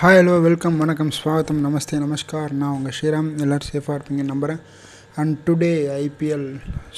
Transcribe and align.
Hi 0.00 0.16
hello 0.18 0.32
welcome 0.46 0.74
வணக்கம் 0.82 1.10
ஸ்வாகத்தம் 1.16 1.60
நமஸ்தே 1.66 1.98
நமஸ்கார். 2.02 2.50
நான் 2.60 2.74
உங்கள் 2.76 2.94
ஸ்ரீராம். 2.96 3.28
எல்லோரும் 3.44 3.68
சேஃபாக 3.68 3.94
இருப்பீங்க 3.96 4.24
நம்புகிறேன் 4.30 4.60
அண்ட் 5.20 5.34
டுடே 5.46 5.70
ஐபிஎல் 6.02 6.44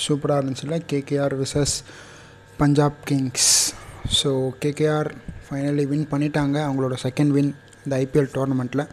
சூப்பராக 0.04 0.38
இருந்துச்சுல்ல 0.40 0.76
KKR 0.92 1.34
versus 1.42 1.74
Punjab 2.60 2.98
Kings 3.10 3.52
so 4.20 4.32
KKR 4.64 5.10
finally 5.44 5.84
win 5.92 6.04
பண்ணிட்டாங்க. 6.14 6.56
அவங்களோட 6.66 6.96
செகண்ட் 7.04 7.34
வின் 7.36 7.52
இந்த 7.84 7.94
ஐபிஎல் 8.04 8.32
டோர்னமெண்ட்டில் 8.36 8.84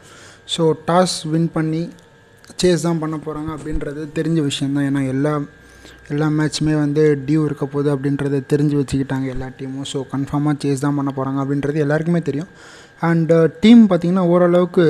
ஸோ 0.56 0.66
டாஸ் 0.92 1.18
வின் 1.34 1.52
பண்ணி 1.58 1.84
சேஸ் 2.64 2.88
தான் 2.88 3.04
பண்ண 3.06 3.18
போகிறாங்க 3.28 3.52
அப்படின்றது 3.58 4.04
தெரிஞ்ச 4.20 4.42
விஷயந்தான் 4.52 4.88
ஏன்னா 4.92 5.04
எல்லா 5.16 5.36
எல்லா 6.14 6.28
மேட்ச்சுமே 6.38 6.74
வந்து 6.86 7.04
டியூ 7.28 7.42
இருக்க 7.50 7.66
போகுது 7.74 7.90
அப்படின்றத 7.96 8.46
தெரிஞ்சு 8.52 8.76
வச்சுக்கிட்டாங்க 8.80 9.28
எல்லா 9.36 9.48
டீமும் 9.60 9.88
ஸோ 9.92 10.00
கன்ஃபார்மாக 10.12 10.58
சேஸ் 10.64 10.84
தான் 10.88 10.98
பண்ண 11.00 11.12
போகிறாங்க 11.18 11.40
அப்படின்றது 11.44 11.86
எல்லாருக்குமே 11.86 12.22
தெரியும். 12.28 12.52
அண்டு 13.04 13.38
டீம் 13.64 13.82
uh, 13.84 13.88
பார்த்திங்கன்னா 13.90 14.24
ஓரளவுக்கு 14.34 14.84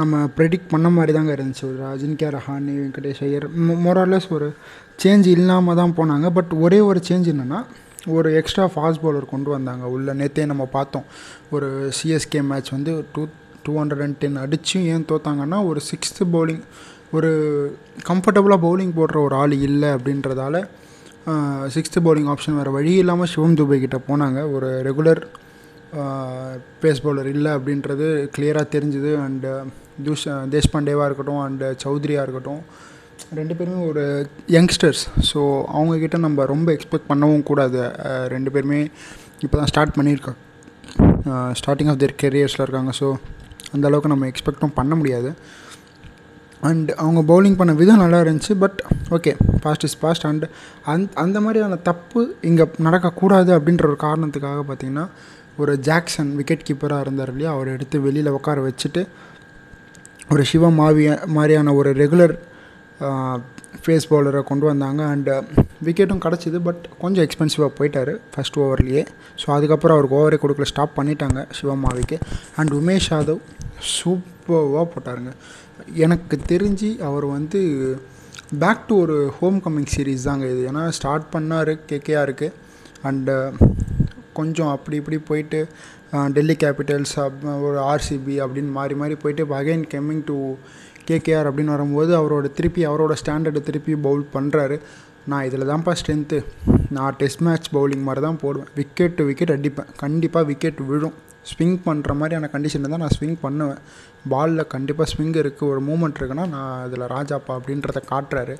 நம்ம 0.00 0.16
ப்ரெடிக்ட் 0.36 0.68
பண்ண 0.72 0.88
மாதிரி 0.96 1.12
தாங்க 1.16 1.30
இருந்துச்சு. 1.36 1.64
ஒரு 1.70 1.80
அஜின்கே 1.92 2.28
ரஹானி 2.34 2.74
வெங்கடேஷ் 2.80 3.22
ஐயர் 3.26 3.46
மொராலஸ் 3.84 4.28
ஒரு 4.36 4.48
சேஞ்ச் 5.02 5.26
இல்லாமல் 5.32 5.78
தான் 5.80 5.94
போனாங்க. 5.98 6.26
பட் 6.36 6.52
ஒரே 6.64 6.78
ஒரு 6.90 7.00
சேஞ்ச் 7.08 7.30
என்னென்னா 7.32 7.60
ஒரு 8.16 8.30
எக்ஸ்ட்ரா 8.40 8.66
ஃபாஸ்ட் 8.74 9.02
பவுலர் 9.04 9.26
கொண்டு 9.32 9.50
வந்தாங்க. 9.54 9.84
உள்ள 9.94 10.14
நேற்றே 10.20 10.44
நம்ம 10.52 10.64
பார்த்தோம். 10.76 11.06
ஒரு 11.56 11.68
சிஎஸ்கே 11.98 12.42
மேட்ச் 12.50 12.70
வந்து 12.76 12.92
two 13.14 13.24
two 13.64 13.74
hundred 13.80 14.04
and 14.06 14.18
ten 14.24 14.38
அடிச்சும் 14.44 14.86
ஏன் 14.92 15.06
தோத்தாங்கன்னா 15.12 15.58
ஒரு 15.70 15.82
சிக்ஸ்த்து 15.90 16.26
பவுலிங் 16.34 16.62
ஒரு 17.18 17.32
கம்ஃபர்டபுளாக 18.10 18.60
பவுலிங் 18.66 18.94
போடுற 18.98 19.18
ஒரு 19.26 19.36
ஆள் 19.42 19.56
இல்லை 19.68 19.90
அப்படின்றதால 19.96 20.62
சிக்ஸ்த்து 21.76 22.04
பவுலிங் 22.06 22.30
ஆப்ஷன் 22.34 22.58
வேறு 22.60 22.76
வழி 22.78 22.94
இல்லாமல் 23.02 23.32
சிவம் 23.32 23.58
துபை 23.60 23.78
கிட்ட 23.86 23.98
போனாங்க. 24.10 24.38
ஒரு 24.56 24.68
ரெகுலர் 24.88 25.22
பேஸ் 26.82 27.02
பவுலர் 27.04 27.28
இல்லை 27.34 27.50
அப்படின்றது 27.58 28.06
கிளியராக 28.36 28.66
தெரிஞ்சுது. 28.74 29.12
அண்டு 29.26 29.50
தூஷ் 30.06 30.26
தேஷ்பாண்டேவாக 30.54 31.08
இருக்கட்டும் 31.08 31.42
அண்டு 31.46 31.68
சௌத்ரியாக 31.84 32.24
இருக்கட்டும். 32.26 32.62
ரெண்டு 33.38 33.54
பேருமே 33.58 33.82
ஒரு 33.90 34.02
யங்ஸ்டர்ஸ் 34.56 35.02
ஸோ 35.28 35.40
அவங்கக்கிட்ட 35.76 36.16
நம்ம 36.24 36.44
ரொம்ப 36.54 36.68
எக்ஸ்பெக்ட் 36.76 37.10
பண்ணவும் 37.12 37.46
கூடாது. 37.50 37.82
ரெண்டு 38.34 38.50
பேருமே 38.54 38.80
இப்போ 39.44 39.56
தான் 39.60 39.70
ஸ்டார்ட் 39.72 39.96
பண்ணியிருக்காங்க 39.98 40.42
ஸ்டார்டிங் 41.60 41.90
ஆஃப் 41.92 42.00
தேர் 42.02 42.18
கெரியர்ஸில் 42.24 42.64
இருக்காங்க. 42.66 42.92
ஸோ 43.00 43.06
அந்தளவுக்கு 43.74 44.12
நம்ம 44.12 44.26
எக்ஸ்பெக்டும் 44.32 44.76
பண்ண 44.80 44.94
முடியாது. 45.00 45.30
அண்ட் 46.68 46.90
அவங்க 47.02 47.20
பவுலிங் 47.30 47.56
பண்ண 47.60 47.72
விதம் 47.80 48.02
நல்லா 48.02 48.18
இருந்துச்சு 48.24 48.54
but 48.62 48.78
okay 49.16 49.32
fast 49.62 49.84
is 49.88 49.96
fast 50.02 50.26
and 50.28 50.44
அந் 50.92 51.08
அந்த 51.24 51.38
மாதிரியான 51.44 51.78
தப்பு 51.88 52.20
இங்கே 52.50 52.64
நடக்கக்கூடாது 52.86 53.50
அப்படின்ற 53.56 53.84
ஒரு 53.90 53.98
காரணத்துக்காக 54.06 54.62
பார்த்திங்கன்னா 54.68 55.06
ஒரு 55.62 55.72
ஜாக்சன் 55.88 56.30
விக்கெட் 56.38 56.66
கீப்பராக 56.68 57.04
இருந்தார் 57.04 57.30
இல்லையா? 57.32 57.50
அவரை 57.56 57.70
எடுத்து 57.76 57.96
வெளியில் 58.06 58.34
உட்கார 58.38 58.60
வச்சுட்டு 58.68 59.02
ஒரு 60.32 60.42
சிவ 60.50 60.70
மாவிய 60.78 61.10
மாதிரியான 61.36 61.74
ஒரு 61.80 61.90
ரெகுலர் 62.02 62.34
ஃபேஸ் 63.82 64.08
பவுலரை 64.10 64.40
கொண்டு 64.50 64.64
வந்தாங்க. 64.70 65.02
அண்டு 65.14 65.34
விக்கெட்டும் 65.86 66.22
கிடச்சிது 66.24 66.58
பட் 66.68 66.82
கொஞ்சம் 67.02 67.24
எக்ஸ்பென்சிவாக 67.26 67.70
போயிட்டார் 67.78 68.12
ஃபஸ்ட் 68.32 68.58
ஓவர்லேயே 68.62 69.02
ஸோ 69.42 69.46
அதுக்கப்புறம் 69.56 69.96
அவருக்கு 69.96 70.18
ஓவரே 70.20 70.38
கொடுக்கல. 70.42 70.68
ஸ்டாப் 70.72 70.96
பண்ணிட்டாங்க 70.98 71.40
சிவமாவிக்கு 71.58 72.18
அண்ட் 72.58 72.74
உமேஷ் 72.80 73.08
யாதவ் 73.14 73.40
சூப்பர்வாக 73.94 74.86
போட்டாருங்க. 74.94 75.32
எனக்கு 76.04 76.36
தெரிஞ்சு 76.52 76.90
அவர் 77.08 77.26
வந்து 77.36 77.60
பேக் 78.62 78.86
டு 78.88 78.94
ஒரு 79.04 79.16
ஹோம் 79.38 79.58
கம்மிங் 79.64 79.90
சீரீஸ் 79.94 80.28
தாங்க 80.28 80.46
இது. 80.54 80.62
ஏன்னா 80.70 80.82
ஸ்டார்ட் 80.98 81.26
பண்ணார் 81.34 81.72
கேகேஆருக்கு 81.90 82.48
அண்டு 83.10 83.34
கொஞ்சம் 84.40 84.72
அப்படி 84.74 84.98
இப்படி 85.02 85.18
போயிட்டு 85.30 85.60
டெல்லி 86.36 86.56
கேபிட்டல்ஸ் 86.64 87.14
ஒரு 87.66 87.78
ஆர்சிபி 87.92 88.36
அப்படின்னு 88.44 88.72
மாறி 88.78 88.96
மாறி 89.02 89.16
போயிட்டு 89.24 89.44
இப்போ 89.46 89.56
அகைன் 89.62 89.84
கம்மிங் 89.94 90.24
டு 90.30 90.36
கேகேஆர் 91.10 91.48
அப்படின்னு 91.50 91.74
வரும்போது 91.76 92.12
அவரோட 92.20 92.46
திருப்பி 92.58 92.84
அவரோட 92.90 93.14
ஸ்டாண்டர்டை 93.22 93.60
திருப்பி 93.68 93.92
பவுல் 94.06 94.24
பண்ணுறாரு 94.36 94.78
நான் 95.30 95.46
இதில் 95.48 95.68
தான்ப்பா 95.70 95.92
ஸ்ட்ரென்த்து 96.00 96.38
நான் 96.96 97.16
டெஸ்ட் 97.20 97.42
மேட்ச் 97.46 97.68
பவுலிங் 97.76 98.04
மாதிரி 98.08 98.20
தான் 98.26 98.38
போடுவேன். 98.42 98.68
விக்கெட் 98.78 99.16
டு 99.18 99.22
விக்கெட் 99.28 99.52
அடிப்பேன். 99.54 99.88
கண்டிப்பாக 100.02 100.44
விக்கெட் 100.50 100.80
விழும். 100.90 101.16
ஸ்விங் 101.50 101.78
பண்ணுற 101.86 102.12
மாதிரியான 102.20 102.50
கண்டிஷனில் 102.52 102.92
தான் 102.92 103.02
நான் 103.04 103.14
ஸ்விங் 103.16 103.38
பண்ணுவேன். 103.44 103.80
பாலில் 104.32 104.70
கண்டிப்பாக 104.74 105.06
ஸ்விங் 105.12 105.34
இருக்குது 105.42 105.70
ஒரு 105.72 105.80
மூமெண்ட் 105.88 106.18
இருக்குன்னா 106.20 106.46
நான் 106.54 106.84
இதில் 106.88 107.06
ராஜாப்பா 107.14 107.54
அப்படின்றத 107.58 108.02
காட்டுறாரு. 108.12 108.54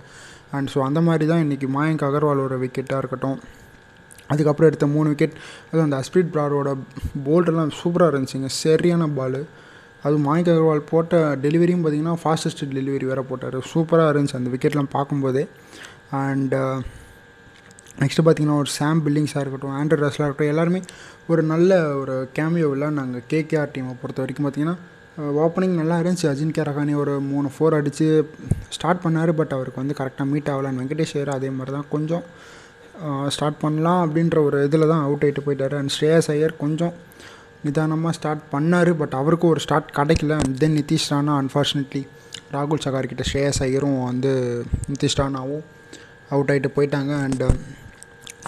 அண்ட் 0.57 0.71
ஸோ 0.73 0.81
அந்த 0.89 1.01
மாதிரி 1.09 1.27
தான் 1.33 1.43
இன்றைக்கி 1.45 1.69
மாயங்க் 1.77 2.05
அகர்வாலோட 2.09 2.57
விக்கெட்டாக 2.65 3.03
இருக்கட்டும். 3.03 3.39
அதுக்கப்புறம் 4.33 4.71
எடுத்த 4.71 4.87
மூணு 4.97 5.11
விக்கெட் 5.13 5.37
அதுவும் 5.69 5.87
அந்த 5.89 5.99
அஸ்பிரிட் 6.03 6.33
ப்ராரோட 6.35 6.71
போல்டெல்லாம் 7.29 7.73
சூப்பராக 7.81 8.13
இருந்துச்சுங்க. 8.13 8.51
சரியான 8.65 9.09
பாலு 9.19 9.41
அதுவும் 10.05 10.27
மாணிக் 10.29 10.51
அகர்வால் 10.53 10.89
போட்ட 10.93 11.21
டெலிவரியும் 11.45 11.83
பார்த்திங்கன்னா 11.85 12.17
ஃபாஸ்டஸ்ட் 12.23 12.63
டெலிவரி 12.75 13.07
வேறு 13.11 13.25
போட்டார். 13.31 13.59
சூப்பராக 13.73 14.13
இருந்துச்சு 14.13 14.39
அந்த 14.41 14.51
விக்கெட்லாம் 14.55 14.95
பார்க்கும்போதே. 14.97 15.45
அண்டு 16.21 16.61
நெக்ஸ்ட்டு 18.01 18.23
uh, 18.23 18.25
பார்த்திங்கன்னா 18.27 18.59
ஒரு 18.63 18.71
சாம் 18.79 18.99
பில்லிங்ஸாக 19.05 19.43
இருக்கட்டும் 19.43 19.77
ஆண்ட்ரட் 19.79 20.03
ரஸ்லாக 20.05 20.27
இருக்கட்டும் 20.27 20.53
எல்லாருமே 20.55 20.81
ஒரு 21.33 21.43
நல்ல 21.53 21.79
ஒரு 22.01 22.15
கேமியோவில் 22.39 22.85
நாங்கள் 22.99 23.25
கேகேஆர் 23.31 23.73
டீமை 23.75 23.95
பொறுத்த 24.03 24.21
வரைக்கும் 24.23 24.47
பார்த்திங்கன்னா 24.47 24.77
ஓப்பனிங் 25.45 25.79
நல்லா 25.81 25.97
இருந்துச்சு. 26.01 26.27
அஜின்கே 26.33 26.65
ரகானி 26.69 26.95
ஒரு 27.03 27.15
மூணு 27.31 27.51
ஃபோர் 27.55 27.77
அடித்து 27.79 28.07
ஸ்டார்ட் 28.77 29.03
பண்ணார் 29.05 29.33
பட் 29.39 29.55
அவருக்கு 29.57 29.83
வந்து 29.83 29.97
கரெக்டாக 30.01 30.27
மீட் 30.33 30.51
ஆகலான்னு 30.55 30.81
வெங்கடேஷ் 30.83 31.15
ஐயர் 31.17 31.33
அதே 31.37 31.51
மாதிரி 31.59 31.75
தான் 31.77 31.89
கொஞ்சம் 31.95 32.25
ஸ்டார்ட் 33.35 33.59
பண்ணலாம் 33.65 34.01
அப்படின்ற 34.05 34.37
ஒரு 34.49 34.59
இதில் 34.67 34.91
தான் 34.93 35.05
அவுட் 35.07 35.25
ஆகிட்டு 35.27 35.45
போயிட்டார். 35.47 35.75
அண்ட் 35.81 35.93
ஸ்ரேயஸ் 35.97 36.29
ஐயர் 36.35 36.55
கொஞ்சம் 36.65 36.95
நிதானமாக 37.67 38.13
ஸ்டார்ட் 38.19 38.45
பண்ணார் 38.55 38.91
பட் 39.01 39.17
அவருக்கும் 39.21 39.53
ஒரு 39.55 39.63
ஸ்டார்ட் 39.65 39.91
கிடைக்கல. 39.99 40.35
And 40.43 40.55
then 40.63 40.77
Nitish 40.81 41.09
Rana 41.13 41.35
unfortunately 41.43 42.03
ராகுல் 42.55 42.85
சகார்கிட்ட 42.85 43.25
ஸ்ரேயஸ் 43.31 43.61
ஐயரும் 43.67 43.99
வந்து 44.11 44.33
நிதிஷ் 44.93 45.19
ராணாவும் 45.21 45.65
அவுட் 46.35 46.53
ஆகிட்டு 46.53 46.71
போயிட்டாங்க. 46.77 47.13
அண்டு 47.27 47.47
um, 47.49 47.59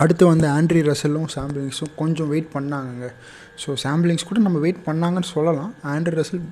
அடுத்து 0.03 0.25
வந்து 0.31 0.47
ஆண்ட்ரி 0.57 0.81
ரசலும் 0.89 1.29
சாம்பிளிங்ஸும் 1.35 1.93
கொஞ்சம் 2.01 2.29
வெயிட் 2.33 2.51
பண்ணாங்கங்க. 2.57 3.07
ஸோ 3.63 3.71
சாம்பிளிங்ஸ் 3.85 4.29
கூட 4.29 4.41
நம்ம 4.45 4.59
வெயிட் 4.65 4.83
பண்ணாங்கன்னு 4.89 5.31
சொல்லலாம். 5.37 5.73
ஆண்ட்ரி 5.95 6.15
ரசல் 6.19 6.43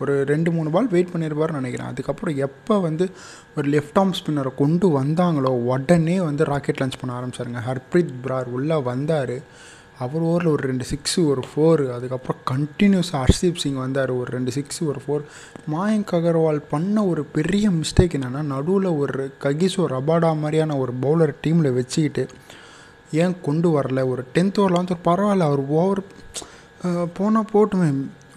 ஒரு 0.00 0.14
ரெண்டு 0.32 0.50
மூணு 0.56 0.68
பால் 0.74 0.92
வெயிட் 0.94 1.12
பண்ணியிருப்பார்னு 1.12 1.58
நினைக்கிறேன். 1.60 1.90
அதுக்கப்புறம் 1.92 2.36
எப்போ 2.46 2.74
வந்து 2.86 3.06
ஒரு 3.56 3.66
லெஃப்ட் 3.74 3.98
ஆர்ம் 4.02 4.16
ஸ்பின்னரை 4.18 4.52
கொண்டு 4.62 4.86
வந்தாங்களோ 5.00 5.52
உடனே 5.72 6.16
வந்து 6.28 6.44
ராக்கெட் 6.52 6.80
லான்ச் 6.82 7.00
பண்ண 7.00 7.16
ஆரம்பிச்சாருங்க. 7.18 7.62
ஹர்ப்ரீத் 7.68 8.14
பிரார் 8.24 8.48
உள்ளே 8.58 8.78
வந்தார். 8.90 9.36
அவர் 10.04 10.22
ஓவரில் 10.28 10.52
ஒரு 10.52 10.62
ரெண்டு 10.68 10.84
சிக்ஸு 10.90 11.22
ஒரு 11.30 11.42
ஃபோரு 11.48 11.84
அதுக்கப்புறம் 11.94 12.38
கண்டினியூஸாக 12.50 13.18
ஹர்ஷீப் 13.22 13.60
சிங் 13.62 13.80
வந்தார். 13.84 14.10
ஒரு 14.20 14.28
ரெண்டு 14.36 14.52
சிக்ஸு 14.58 14.78
ஒரு 14.90 15.00
ஃபோர் 15.06 15.24
மாயங்க் 15.74 16.12
அகர்வால் 16.18 16.60
பண்ண 16.70 17.04
ஒரு 17.10 17.22
பெரிய 17.36 17.70
மிஸ்டேக் 17.70 18.16
என்னென்னா 18.18 18.42
நடுவில் 18.52 18.88
ஒரு 19.02 19.24
ககிசோ 19.44 19.84
ரபாடா 19.96 20.30
மாதிரியான 20.44 20.78
ஒரு 20.84 20.94
பவுலர் 21.02 21.34
டீமில் 21.46 21.76
வச்சுக்கிட்டு 21.78 22.24
ஏன் 23.22 23.36
கொண்டு 23.42 23.68
வரல? 23.76 24.00
ஒரு 24.12 24.24
டென்த் 24.34 24.58
ஓவரில் 24.62 24.80
வந்து 24.80 24.96
பரவாயில்ல 25.08 25.48
அவர் 25.50 25.62
ஓவர் 25.80 26.00
போனால் 27.18 27.50
போட்டுமே. 27.52 27.88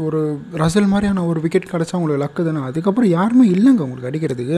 ஒரு 0.05 0.19
ரசல் 0.61 0.89
மாதிரியான 0.91 1.23
ஒரு 1.31 1.39
விக்கெட் 1.43 1.71
கிடச்சா 1.73 1.97
உங்களுக்கு 1.99 2.23
லக்கு 2.23 2.45
தானே? 2.47 2.61
அதுக்கப்புறம் 2.69 3.11
யாருமே 3.17 3.45
இல்லைங்க 3.55 3.83
உங்களுக்கு 3.87 4.09
அடிக்கிறதுக்கு. 4.11 4.57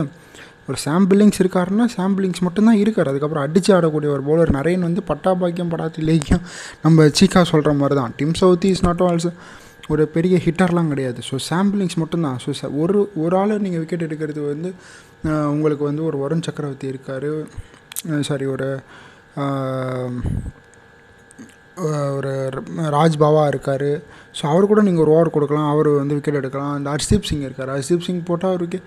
ஒரு 0.69 0.78
சாம்பிளிங்ஸ் 0.85 1.40
இருக்காருன்னா 1.41 1.85
சாம்பிளிங்ஸ் 1.96 2.44
மட்டும்தான் 2.46 2.79
இருக்கார். 2.84 3.09
அதுக்கப்புறம் 3.12 3.46
அடித்து 3.47 3.72
ஆடக்கூடிய 3.75 4.09
ஒரு 4.16 4.23
பவுலர் 4.28 4.51
நிறைய 4.57 4.79
வந்து 4.88 5.03
பட்டா 5.09 5.31
பாக்கியம் 5.41 5.72
படாத்து 5.73 6.07
லேக்கியம் 6.09 6.44
நம்ம 6.85 7.07
சீக்கா 7.19 7.41
சொல்கிற 7.51 7.73
மாதிரி 7.81 7.97
தான் 8.01 8.13
Tim 8.19 8.35
Southee 8.41 8.69
is 8.75 8.84
not 8.88 9.03
also 9.09 9.31
ஒரு 9.94 10.03
பெரிய 10.16 10.35
ஹிட்டர்லாம் 10.46 10.91
கிடையாது. 10.94 11.19
ஸோ 11.29 11.38
சாம்பிளிங்ஸ் 11.50 11.97
மட்டும்தான். 12.03 12.38
ஸோ 12.46 12.69
ஒரு 12.84 13.00
ஒரு 13.25 13.35
ஆள் 13.41 13.53
நீங்கள் 13.66 13.81
விக்கெட் 13.84 14.07
எடுக்கிறது 14.07 14.41
வந்து 14.52 14.72
உங்களுக்கு 15.56 15.84
வந்து 15.90 16.03
ஒரு 16.09 16.17
வருண் 16.23 16.46
சக்கரவர்த்தி 16.47 16.88
இருக்கார். 16.94 17.29
சாரி 18.29 18.47
ஒரு 18.56 18.69
ஒரு 22.18 22.31
ராஜ் 22.96 23.16
பாவா 23.22 23.41
இருக்கார். 23.52 23.90
ஸோ 24.38 24.44
அவர் 24.52 24.68
கூட 24.72 24.81
நீங்கள் 24.88 25.03
ஒரு 25.06 25.12
ஓவர் 25.16 25.31
கொடுக்கலாம். 25.36 25.69
அவர் 25.74 25.90
வந்து 26.02 26.16
விக்கெட் 26.17 26.38
எடுக்கலாம். 26.40 26.73
அந்த 26.78 26.88
ஹர்ஷீப் 26.94 27.28
சிங் 27.29 27.44
இருக்கார். 27.47 27.72
ஹர்ஷீப் 27.76 28.05
சிங் 28.08 28.22
போட்டால் 28.29 28.53
அவருக்கு 28.53 28.79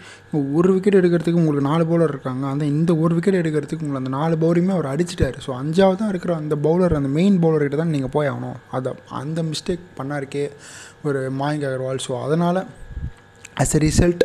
ஒரு 0.58 0.70
விக்கெட் 0.76 0.98
எடுக்கிறதுக்கு 1.00 1.42
உங்களுக்கு 1.42 1.66
நாலு 1.68 1.84
பவுலர் 1.90 2.12
இருக்காங்க. 2.14 2.44
அந்த 2.52 2.64
இந்த 2.74 2.94
ஒரு 3.04 3.12
விக்கெட் 3.18 3.40
எடுக்கிறதுக்கு 3.42 3.84
உங்களுக்கு 3.86 4.02
அந்த 4.04 4.14
நாலு 4.18 4.36
பவுலையுமே 4.44 4.74
அவர் 4.76 4.90
அடிச்சிட்டார். 4.92 5.38
ஸோ 5.46 5.52
அஞ்சாவது 5.60 6.00
தான் 6.02 6.12
இருக்கிற 6.14 6.34
அந்த 6.42 6.56
பவுலர் 6.68 6.98
அந்த 7.00 7.12
மெயின் 7.18 7.38
பவுலர்கிட்ட 7.44 7.78
தான் 7.82 7.94
நீங்கள் 7.96 8.14
போய் 8.16 8.30
ஆகணும். 8.32 8.58
அதை 8.78 8.92
அந்த 9.20 9.42
மிஸ்டேக் 9.52 9.84
பண்ணாருக்கே 10.00 10.46
ஒரு 11.08 11.22
மாயங்க் 11.42 11.68
அகர்வால். 11.70 12.02
ஸோ 12.08 12.14
அதனால் 12.26 12.62
as 13.64 13.76
a 13.78 13.82
result 13.88 14.24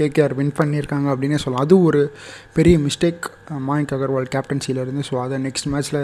KKR 0.00 0.34
win 0.38 0.52
பண்ணியிருக்காங்க 0.60 1.08
அப்படின்னே 1.12 1.38
சொல்லலாம். 1.42 1.64
அது 1.66 1.76
ஒரு 1.88 2.00
பெரிய 2.56 2.76
மிஸ்டேக் 2.86 3.26
மாயங்க் 3.68 3.94
அகர்வால் 3.96 4.28
கேப்டன்சியிலேருந்து 4.34 5.04
ஸோ 5.08 5.16
அதை 5.24 5.38
நெக்ஸ்ட் 5.46 5.68
மேட்ச்சில் 5.72 6.00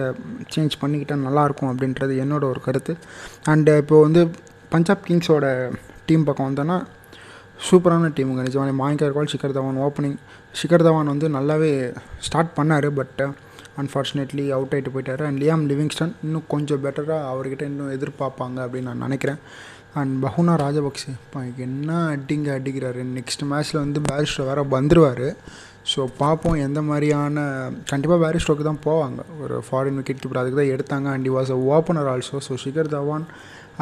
சேஞ்ச் 0.54 0.80
பண்ணிக்கிட்டால் 0.82 1.24
நல்லாயிருக்கும் 1.28 1.70
அப்படின்றது 1.72 2.16
என்னோட 2.24 2.44
ஒரு 2.52 2.62
கருத்து. 2.66 2.94
அண்டு 3.52 3.76
இப்போது 3.82 4.04
வந்து 4.06 4.22
பஞ்சாப் 4.74 5.06
கிங்ஸோட 5.08 5.46
டீம் 6.10 6.26
பக்கம் 6.28 6.48
வந்தோன்னா 6.50 6.78
சூப்பரான 7.68 8.08
டீமுங்க 8.18 8.44
நிஜமான 8.48 8.70
மாயங்க் 8.78 9.02
அகர்வால் 9.06 9.32
சிக்கர் 9.32 9.56
தவான் 9.56 9.80
ஓப்பனிங் 9.86 10.16
ஷிகர் 10.60 10.84
தவான் 10.86 11.10
வந்து 11.12 11.26
நல்லாவே 11.36 11.72
ஸ்டார்ட் 12.26 12.54
பண்ணார் 12.56 12.88
பட் 13.00 13.20
அன்ஃபார்ச்சுனேட்லி 13.80 14.44
அவுட் 14.56 14.74
ஆகிட்டு 14.76 14.90
போயிட்டார். 14.94 15.22
அண்ட் 15.26 15.38
லியாம் 15.42 15.62
லிவிங்ஸ்டன் 15.70 16.14
இன்னும் 16.24 16.48
கொஞ்சம் 16.54 16.82
பெட்டராக 16.84 17.28
அவர்கிட்ட 17.32 17.64
இன்னும் 17.70 17.92
எதிர்பார்ப்பாங்க 17.96 18.58
அப்படின்னு 18.64 18.88
நான் 18.90 19.04
நினைக்கிறேன். 19.06 19.38
அண்ட் 20.00 20.14
பஹுனா 20.24 20.54
ராஜபக்சே. 20.64 21.10
இப்போ 21.24 21.40
என்ன 21.66 21.88
அட்டிங்க 22.14 22.48
அடிக்கிறாரு. 22.58 23.00
நெக்ஸ்ட் 23.16 23.42
மேட்ச்சில் 23.50 23.82
வந்து 23.84 24.00
பேரிஸ்டர் 24.10 24.48
வேறு 24.50 24.62
வந்துடுவார் 24.76 25.26
ஸோ 25.92 26.00
பார்ப்போம் 26.20 26.58
எந்த 26.66 26.80
மாதிரியான 26.88 27.44
கண்டிப்பாக 27.90 28.18
பேரிஸ்டோக்கு 28.24 28.64
தான் 28.68 28.82
போவாங்க. 28.86 29.20
ஒரு 29.42 29.56
ஃபாரின் 29.66 29.98
விக்கெட் 30.00 30.22
கீப்பர் 30.22 30.40
அதுக்கு 30.42 30.60
தான் 30.60 30.72
எடுத்தாங்க. 30.74 31.08
And 31.16 31.28
was 31.36 31.52
a 31.56 31.58
opener 31.74 32.10
also 32.12 32.40
so 32.48 32.56
Shikhar 32.64 32.92
Dhawan 32.94 33.26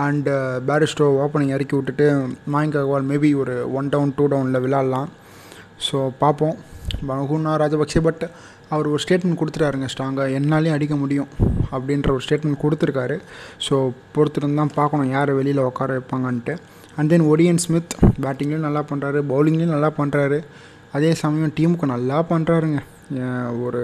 and 0.05 0.35
Bairstow 0.69 1.07
opening 1.23 1.55
இறக்கி 1.57 1.75
விட்டுட்டு 1.77 2.07
மாயங்க் 2.55 2.79
அகர்வால் 2.81 3.09
மேபி 3.13 3.31
ஒரு 3.43 3.55
ஒன் 3.79 3.91
டவுன் 3.95 4.15
டூ 4.19 4.27
டவுனில் 4.35 4.63
விளாட்லாம் 4.67 5.09
ஸோ 5.87 5.99
பார்ப்போம் 6.23 6.57
பகுனா 7.09 7.53
ராஜபக்சே 7.63 8.01
பட் 8.01 8.25
அவர் 8.75 8.91
ஒரு 8.93 9.01
ஸ்டேட்மெண்ட் 9.05 9.41
கொடுத்துட்டாருங்க 9.41 9.89
ஸ்ட்ராங்காக 9.93 10.37
என்னாலையும் 10.39 10.77
அடிக்க 10.77 10.97
முடியும் 11.03 11.31
அப்படின்ற 11.75 12.09
ஒரு 12.17 12.25
ஸ்டேட்மெண்ட் 12.27 12.63
கொடுத்துருக்காரு. 12.65 13.17
ஸோ 13.67 13.75
பொறுத்திருந்து 14.15 14.61
தான் 14.63 14.75
பார்க்கணும் 14.79 15.13
யார் 15.17 15.33
வெளியில் 15.39 15.67
உட்கார 15.69 15.99
வைப்பாங்கன்ட்டு. 15.99 16.55
அண்ட் 16.99 17.11
தென் 17.13 17.29
ஒடியன் 17.33 17.63
ஸ்மித் 17.65 17.95
பேட்டிங்லேயும் 18.25 18.67
நல்லா 18.69 18.83
பண்ணுறாரு 18.91 19.21
பவுலிங்லேயும் 19.33 19.75
நல்லா 19.77 19.91
பண்ணுறாரு 20.01 20.39
அதே 20.97 21.11
சமயம் 21.23 21.55
டீமுக்கு 21.59 21.87
நல்லா 21.95 22.19
பண்ணுறாருங்க 22.33 22.81
ஒரு 23.65 23.83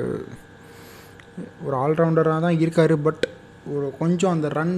ஒரு 1.64 1.74
ஆல்ரவுண்டராக 1.84 2.40
தான் 2.44 2.60
இருக்கார் 2.64 2.94
பட் 3.06 3.24
ஒரு 3.74 3.86
கொஞ்சம் 4.00 4.34
அந்த 4.34 4.48
ரன் 4.58 4.76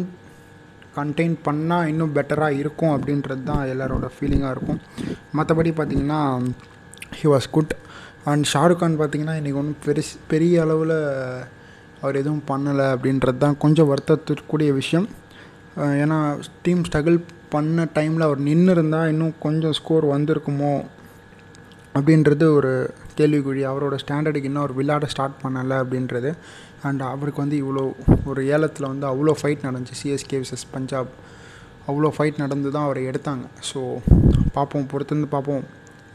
கண்டெயின் 0.97 1.37
பண்ணால் 1.47 1.89
இன்னும் 1.91 2.15
பெட்டராக 2.17 2.59
இருக்கும் 2.61 2.95
அப்படின்றது 2.95 3.43
தான் 3.51 3.63
எல்லாரோட 3.73 4.07
ஃபீலிங்காக 4.15 4.55
இருக்கும். 4.55 4.81
மற்றபடி 5.39 5.73
பார்த்திங்கன்னா 5.79 6.21
he 7.19 7.27
was 7.35 7.49
good 7.57 7.75
and 8.29 8.45
Shahrukh 8.53 8.81
Khan 8.81 8.99
பார்த்திங்கன்னா 9.01 9.35
இன்றைக்கி 9.41 9.59
ஒன்றும் 9.61 9.81
பெருசு 9.87 10.15
பெரிய 10.31 10.55
அளவில் 10.65 10.97
அவர் 12.01 12.19
எதுவும் 12.21 12.45
பண்ணலை 12.51 12.87
அப்படின்றது 12.95 13.39
தான் 13.45 13.59
கொஞ்சம் 13.65 13.89
வருத்தத்துக்குரிய 13.91 14.73
விஷயம். 14.81 15.07
ஏன்னா 16.03 16.19
டீம் 16.65 16.85
ஸ்ட்ரகிள் 16.89 17.19
பண்ண 17.55 17.85
டைமில் 17.97 18.27
அவர் 18.27 18.41
நின்று 18.49 18.73
இருந்தால் 18.77 19.11
இன்னும் 19.13 19.35
கொஞ்சம் 19.45 19.77
ஸ்கோர் 19.79 20.07
வந்திருக்குமோ 20.15 20.73
அப்படின்றது 21.99 22.47
ஒரு 22.59 22.73
கேள்விக்குறி. 23.19 23.63
அவரோட 23.71 23.95
ஸ்டாண்டர்டுக்கு 24.03 24.51
இன்னும் 24.51 24.65
அவர் 24.65 24.77
விளையாட 24.81 25.07
ஸ்டார்ட் 25.15 25.41
பண்ணலை 25.45 25.79
அப்படின்றது. 25.85 26.31
அண்ட் 26.89 27.03
அவருக்கு 27.13 27.43
வந்து 27.45 27.57
இவ்வளோ 27.63 27.85
ஒரு 28.31 28.43
ஏலத்தில் 28.57 28.91
வந்து 28.93 29.07
அவ்வளோ 29.13 29.35
ஃபைட் 29.41 29.67
நடந்துச்சு. 29.69 29.99
சிஎஸ்கே 30.03 30.41
விசஸ் 30.45 30.69
பஞ்சாப் 30.75 31.13
அவ்வளோ 31.91 32.11
ஃபைட் 32.17 32.43
நடந்து 32.45 32.69
தான் 32.77 32.87
அவரை 32.89 33.03
எடுத்தாங்க. 33.11 33.45
ஸோ 33.71 33.81
பார்ப்போம் 34.57 34.89
பொறுத்திருந்து 34.93 35.31
பார்ப்போம். 35.37 35.65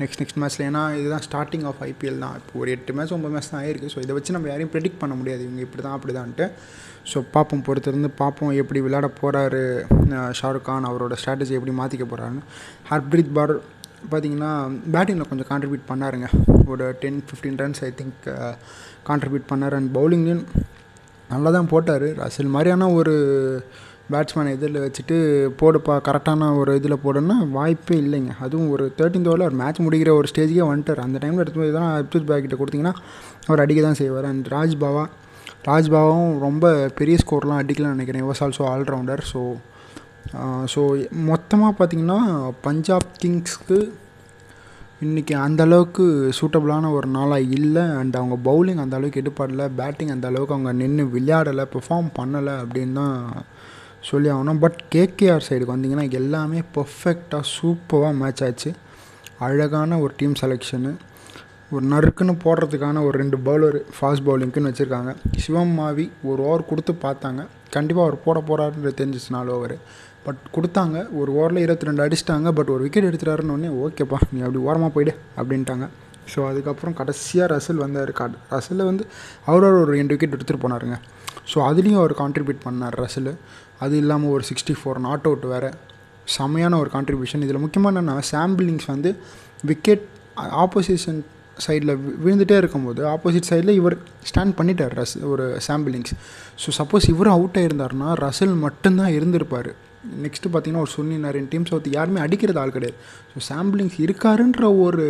நெக்ஸ்ட் 0.01 0.21
நெக்ஸ்ட் 0.21 0.39
மேட்ச்சில் 0.41 0.65
ஏன்னா 0.69 0.81
இதுதான் 0.99 1.23
ஸ்டார்டிங் 1.27 1.65
ஆஃப் 1.69 1.81
ஐபிஎல் 1.89 2.23
தான். 2.23 2.35
இப்போ 2.39 2.53
ஒரு 2.61 2.69
எட்டு 2.75 2.95
மேட்ச் 2.97 3.13
ஒம்பது 3.17 3.33
மேட்ச் 3.35 3.51
தான் 3.53 3.61
ஆயிருக்கு. 3.63 3.91
ஸோ 3.93 3.99
இதை 4.05 4.13
வச்சு 4.17 4.35
நம்ம 4.35 4.49
யாரையும் 4.51 4.71
ப்ரெடிக்ட் 4.73 4.99
பண்ண 5.03 5.15
முடியாது. 5.19 5.41
இவங்க 5.47 5.61
இப்படி 5.67 5.83
தான் 5.87 5.95
அப்படி 5.97 6.13
தான்ட்டு 6.19 6.47
ஸோ 7.11 7.19
பார்ப்போம். 7.35 7.63
பொறுத்திருந்து 7.67 8.09
பார்ப்போம் 8.23 8.51
எப்படி 8.61 8.81
விளையாட 8.87 9.07
போகிறாரு 9.21 9.63
ஷாருக் 10.39 10.67
கான் 10.67 10.89
அவரோட 10.89 11.13
ஸ்ட்ராட்டஜி 11.21 11.55
எப்படி 11.59 11.75
மாற்றிக்க 11.79 12.05
போகிறாருன்னு 12.11 12.43
ஹர்ப்ரீத் 12.91 13.33
பார் 13.37 13.53
பார்த்தீங்கன்னா 14.11 14.51
பேட்டிங்கில் 14.93 15.29
கொஞ்சம் 15.31 15.49
கான்ட்ரிபியூட் 15.51 15.89
பண்ணாருங்க. 15.91 16.27
ஒரு 16.73 16.85
ten 17.03 17.19
fifteen 17.27 17.59
runs 17.63 17.81
I 17.87 17.91
think 17.99 18.23
contribute 19.09 19.49
பண்ணார். 19.51 19.75
அண்ட் 19.79 19.91
பவுலிங்லேயும் 19.97 20.45
நல்லா 21.33 21.49
தான் 21.57 21.69
போட்டார். 21.73 22.07
ரசில் 22.23 22.53
மாதிரியான 22.55 22.89
ஒரு 22.99 23.13
பேட்ஸ்மேனை 24.11 24.51
இதில் 24.57 24.79
வச்சுட்டு 24.83 25.15
போடுப்பா 25.59 25.93
கரெக்டான 26.07 26.49
ஒரு 26.61 26.71
இதில் 26.79 27.01
போடணும்னா 27.05 27.37
வாய்ப்பே 27.57 27.95
இல்லைங்க. 28.03 28.31
அதுவும் 28.45 28.69
ஒரு 28.75 28.85
தேர்ட்டின் 28.97 29.27
ஓவரில் 29.29 29.47
ஒரு 29.49 29.57
மேட்ச் 29.61 29.83
முடிக்கிற 29.85 30.11
ஒரு 30.19 30.29
ஸ்டேஜுக்கே 30.31 30.65
வந்துட்டார். 30.69 31.01
அந்த 31.05 31.17
டைமில் 31.23 31.43
எடுத்து 31.43 31.71
தான் 31.79 31.91
அப்துல் 31.99 32.29
பேக்கிட்ட 32.31 32.57
கொடுத்தீங்கன்னா 32.61 32.95
அவர் 33.47 33.63
அடிக்க 33.65 33.81
தான் 33.87 33.99
செய்வார். 34.01 34.27
அண்ட் 34.31 34.47
ராஜ் 34.55 34.75
பாவா 34.83 35.05
ராஜ் 35.69 35.89
பாவாவும் 35.93 36.35
ரொம்ப 36.45 36.73
பெரிய 36.99 37.17
ஸ்கோர்லாம் 37.23 37.61
அடிக்கலாம்னு 37.61 37.97
நினைக்கிறேன். 37.97 38.27
Was 38.29 38.43
also 38.45 38.63
allrounder 38.73 39.23
so 39.33 39.41
so 40.73 40.81
மொத்தமாக 41.29 41.73
பார்த்திங்கன்னா 41.79 42.19
பஞ்சாப் 42.67 43.09
கிங்ஸ்க்கு 43.21 43.77
இன்றைக்கி 45.05 45.33
அந்தளவுக்கு 45.45 46.05
சூட்டபுளான 46.37 46.91
ஒரு 46.97 47.07
நாளாக 47.15 47.49
இல்லை. 47.57 47.83
அண்ட் 47.99 48.15
அவங்க 48.19 48.35
பவுலிங் 48.47 48.81
அந்த 48.83 48.97
அளவுக்கு 48.97 49.21
எடுப்பாடலை 49.23 49.65
பேட்டிங் 49.79 50.13
அந்த 50.15 50.27
அளவுக்கு 50.31 50.55
அவங்க 50.55 50.71
நின்று 50.81 51.05
விளையாடலை 51.15 51.65
பெர்ஃபார்ம் 51.73 52.09
பண்ணலை 52.19 52.53
அப்படின்னு 52.63 52.95
தான் 53.01 53.17
சொல்லி 54.09 54.29
ஆகணும். 54.35 54.59
பட் 54.63 54.77
கேகேஆர் 54.93 55.47
சைடுக்கு 55.47 55.75
வந்தீங்கன்னா 55.75 56.05
எல்லாமே 56.19 56.59
பர்ஃபெக்டாக 56.77 57.43
சூப்பராக 57.55 58.13
மேட்ச் 58.21 58.43
ஆச்சு. 58.47 58.71
அழகான 59.47 59.99
ஒரு 60.03 60.13
டீம் 60.19 60.37
செலெக்ஷனு 60.41 60.93
ஒரு 61.75 61.85
நறுக்குன்னு 61.91 62.33
போடுறதுக்கான 62.43 63.01
ஒரு 63.07 63.15
ரெண்டு 63.21 63.37
பவுலர் 63.45 63.77
ஃபாஸ்ட் 63.95 64.25
பவுலிங்க்குன்னு 64.27 64.71
வச்சுருக்காங்க. 64.71 65.11
சிவம் 65.43 65.73
மாவி 65.79 66.05
ஒரு 66.31 66.41
ஓவர் 66.49 66.69
கொடுத்து 66.71 66.93
பார்த்தாங்க. 67.05 67.43
கண்டிப்பாக 67.75 68.05
அவர் 68.07 68.17
போட 68.25 68.39
போகிறாருன்னு 68.49 68.93
தெரிஞ்சிச்சு 68.99 69.31
நாலு 69.37 69.51
ஓவர் 69.55 69.75
பட் 70.25 70.43
கொடுத்தாங்க. 70.55 70.97
ஒரு 71.19 71.29
ஓவரில் 71.39 71.63
இருபத்தி 71.63 71.87
ரெண்டு 71.87 72.03
அடிச்சிட்டாங்க. 72.05 72.49
பட் 72.57 72.69
ஒரு 72.73 72.81
விக்கெட் 72.85 73.07
எடுத்துட்டாருன்னு 73.09 73.71
ஓகேப்பா 73.85 74.19
நீ 74.33 74.39
அப்படி 74.45 74.61
ஓரமாக 74.67 74.91
போயிடு 74.97 75.13
அப்படின்ட்டாங்க. 75.39 75.87
ஸோ 76.33 76.39
அதுக்கப்புறம் 76.49 76.95
கடைசியாக 76.99 77.47
ரசல் 77.53 77.81
வந்தார். 77.85 78.11
காட் 78.19 78.37
ரசலில் 78.53 78.89
வந்து 78.91 79.03
அவரோட 79.49 79.75
ஒரு 79.85 79.91
ரெண்டு 79.97 80.13
விக்கெட் 80.13 80.35
எடுத்துகிட்டு 80.35 80.65
போனாருங்க. 80.65 80.97
ஸோ 81.51 81.57
அதுலேயும் 81.69 82.01
அவர் 82.01 82.13
கான்ட்ரிபியூட் 82.21 82.61
பண்ணார் 82.67 82.97
ரசல் 83.03 83.31
அது 83.83 83.95
இல்லாமல் 84.03 84.33
ஒரு 84.35 84.43
சிக்ஸ்டி 84.49 84.75
ஃபோர் 84.79 84.99
நாட் 85.07 85.27
அவுட் 85.29 85.45
வேறு. 85.53 85.69
செமையான 86.35 86.77
ஒரு 86.83 86.89
கான்ட்ரிபியூஷன் 86.95 87.45
இதில் 87.45 87.63
முக்கியமாக 87.63 87.91
என்னென்னா 87.93 88.17
சாம்பிளிங்ஸ் 88.33 88.89
வந்து 88.93 89.09
விக்கெட் 89.69 90.05
ஆப்போசிஷன் 90.63 91.21
சைடில் 91.63 91.93
விழுந்துகிட்டே 92.25 92.55
இருக்கும்போது 92.61 93.01
ஆப்போசிட் 93.13 93.47
சைடில் 93.49 93.77
இவர் 93.79 93.95
ஸ்டாண்ட் 94.29 94.55
பண்ணிட்டார் 94.59 94.93
ரஸ் 94.99 95.15
ஒரு 95.31 95.45
சாம்பிளிங்ஸ் 95.67 96.13
ஸோ 96.61 96.71
சப்போஸ் 96.79 97.07
இவர் 97.13 97.29
அவுட் 97.33 97.57
ஆகிருந்தாருன்னா 97.61 98.09
ரசல் 98.25 98.55
மட்டும்தான் 98.63 99.13
இருந்திருப்பார். 99.17 99.69
நெக்ஸ்ட்டு 100.23 100.51
பார்த்தீங்கன்னா 100.53 100.83
ஒரு 100.85 100.93
சுன்னி 100.95 101.17
நிறைய 101.25 101.43
டீம் 101.51 101.67
சவுத் 101.69 101.89
யாருமே 101.97 102.19
அடிக்கிறது 102.25 102.59
ஆள் 102.61 102.73
கிடையாது. 102.77 102.97
ஸோ 103.33 103.43
சாம்பிளிங்ஸ் 103.49 103.99
இருக்காருன்ற 104.05 104.63
ஒரு 104.85 105.05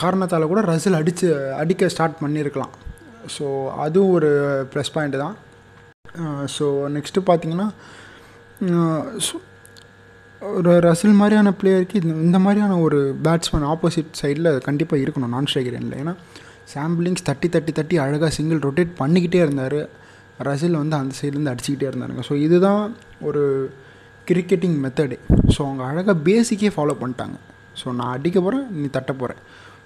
காரணத்தால் 0.00 0.50
கூட 0.52 0.60
ரசல் 0.72 0.98
அடித்து 1.00 1.26
அடிக்க 1.60 1.88
ஸ்டார்ட் 1.94 2.20
பண்ணியிருக்கலாம் 2.22 2.74
ஸோ 3.36 3.46
அதுவும் 3.84 4.14
ஒரு 4.18 4.30
ப்ளஸ் 4.72 4.94
பாயிண்ட் 4.94 5.16
தான். 5.24 5.36
ஸோ 6.56 6.66
நெக்ஸ்ட்டு 6.96 7.22
பார்த்தீங்கன்னா 7.28 7.68
ஒரு 10.42 10.72
ரசில் 10.86 11.18
மாதிரியான 11.20 11.52
பிளேயருக்கு 11.60 12.00
இந்த 12.02 12.14
இந்த 12.26 12.38
மாதிரியான 12.38 12.78
ஒரு 12.78 12.98
பேட்ஸ்மேன் 13.26 13.66
ஆப்போசிட் 13.74 14.10
சைடில் 14.20 14.48
கண்டிப்பாக 14.66 15.02
இருக்கணும் 15.04 15.34
நான் 15.34 15.48
ஸ்ட்ரைக்கர் 15.50 15.78
ஏன்னா 16.02 16.14
சாம்பிளிங்ஸ் 16.74 17.26
தட்டி 17.28 17.48
தட்டி 17.48 17.72
தட்டி 17.72 17.96
அழகாக 18.04 18.30
சிங்கிள் 18.36 18.60
ரொட்டேட் 18.66 18.92
பண்ணிக்கிட்டே 19.00 19.40
இருந்தார். 19.44 19.80
ரசில் 20.48 20.80
வந்து 20.82 20.96
அந்த 20.96 21.14
சைட்லேருந்து 21.18 21.52
அடிச்சுக்கிட்டே 21.52 21.88
இருந்தாருங்க. 21.90 22.22
ஸோ 22.28 22.34
இதுதான் 22.46 22.94
ஒரு 23.28 23.42
கிரிக்கெட்டிங் 24.26 24.76
மெத்தடு 24.84 25.16
ஸோ 25.54 25.58
அவங்க 25.66 25.82
அழகாக 25.90 26.16
பேசிக்கே 26.28 26.70
ஃபாலோ 26.76 26.94
பண்ணிட்டாங்க. 27.02 27.36
ஸோ 27.80 27.86
நான் 27.98 28.12
அடிக்க 28.16 28.38
போகிறேன் 28.40 28.66
நீ 28.80 28.86
தட்ட 28.96 29.12
போகிறேன் 29.12 29.40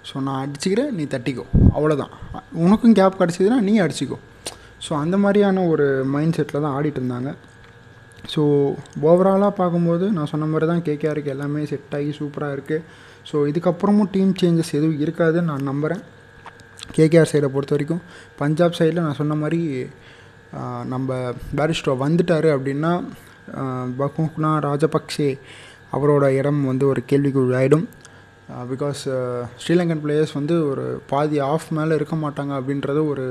ஸோ 0.09 0.21
நான் 0.27 0.41
அடிச்சுக்கிறேன் 0.45 0.91
நீ 0.99 1.03
தட்டிக்கோ. 1.15 1.45
அவ்வளோதான் 1.77 2.13
உனக்கும் 2.65 2.97
கேப் 2.99 3.19
கிடச்சிதுன்னா 3.21 3.59
நீ 3.69 3.79
அடிச்சிக்கோ. 3.85 4.19
ஸோ 4.85 4.91
அந்த 5.03 5.15
மாதிரியான 5.23 5.63
ஒரு 5.73 5.85
மைண்ட் 6.13 6.37
செட்டில் 6.37 6.63
தான் 6.65 6.75
ஆடிட்டு 6.77 6.99
இருந்தாங்க. 7.01 7.31
ஸோ 8.33 8.41
ஓவராலாக 9.09 9.53
பார்க்கும்போது 9.59 10.05
நான் 10.15 10.31
சொன்ன 10.31 10.47
மாதிரி 10.51 10.67
தான் 10.71 10.85
கேகேஆருக்கு 10.87 11.33
எல்லாமே 11.35 11.61
செட் 11.71 11.95
ஆகி 11.97 12.11
சூப்பராக 12.19 12.55
இருக்குது 12.57 12.85
ஸோ 13.29 13.37
இதுக்கப்புறமும் 13.51 14.11
டீம் 14.15 14.33
சேஞ்சஸ் 14.41 14.75
எதுவும் 14.79 15.01
இருக்காதுன்னு 15.05 15.51
நான் 15.51 15.69
நம்புகிறேன் 15.71 16.03
கேகேஆர் 16.97 17.31
சைடை 17.31 17.49
பொறுத்த 17.55 17.73
வரைக்கும். 17.75 18.03
பஞ்சாப் 18.41 18.77
சைடில் 18.79 19.05
நான் 19.05 19.19
சொன்ன 19.21 19.35
மாதிரி 19.43 19.59
நம்ம 20.93 21.17
பேரிஸ்டோ 21.57 21.93
வந்துட்டார் 22.03 22.47
அப்படின்னா 22.55 22.91
பகுனா 23.99 24.51
ராஜபக்சே 24.67 25.29
அவரோட 25.95 26.25
இடம் 26.39 26.61
வந்து 26.71 26.85
ஒரு 26.91 27.01
கேள்விக்குள் 27.09 27.55
ஆகிடும் 27.59 27.85
பிகாஸ் 28.71 29.01
ஸ்ரீலங்கன் 29.61 30.01
பிளேயர்ஸ் 30.03 30.33
வந்து 30.39 30.55
ஒரு 30.69 30.85
பாதி 31.11 31.37
ஆஃப் 31.51 31.67
மேலே 31.77 31.97
இருக்க 31.99 32.15
மாட்டாங்க 32.15 32.53
அப்படின்றது 32.59 33.01
ஒரு 33.09 33.25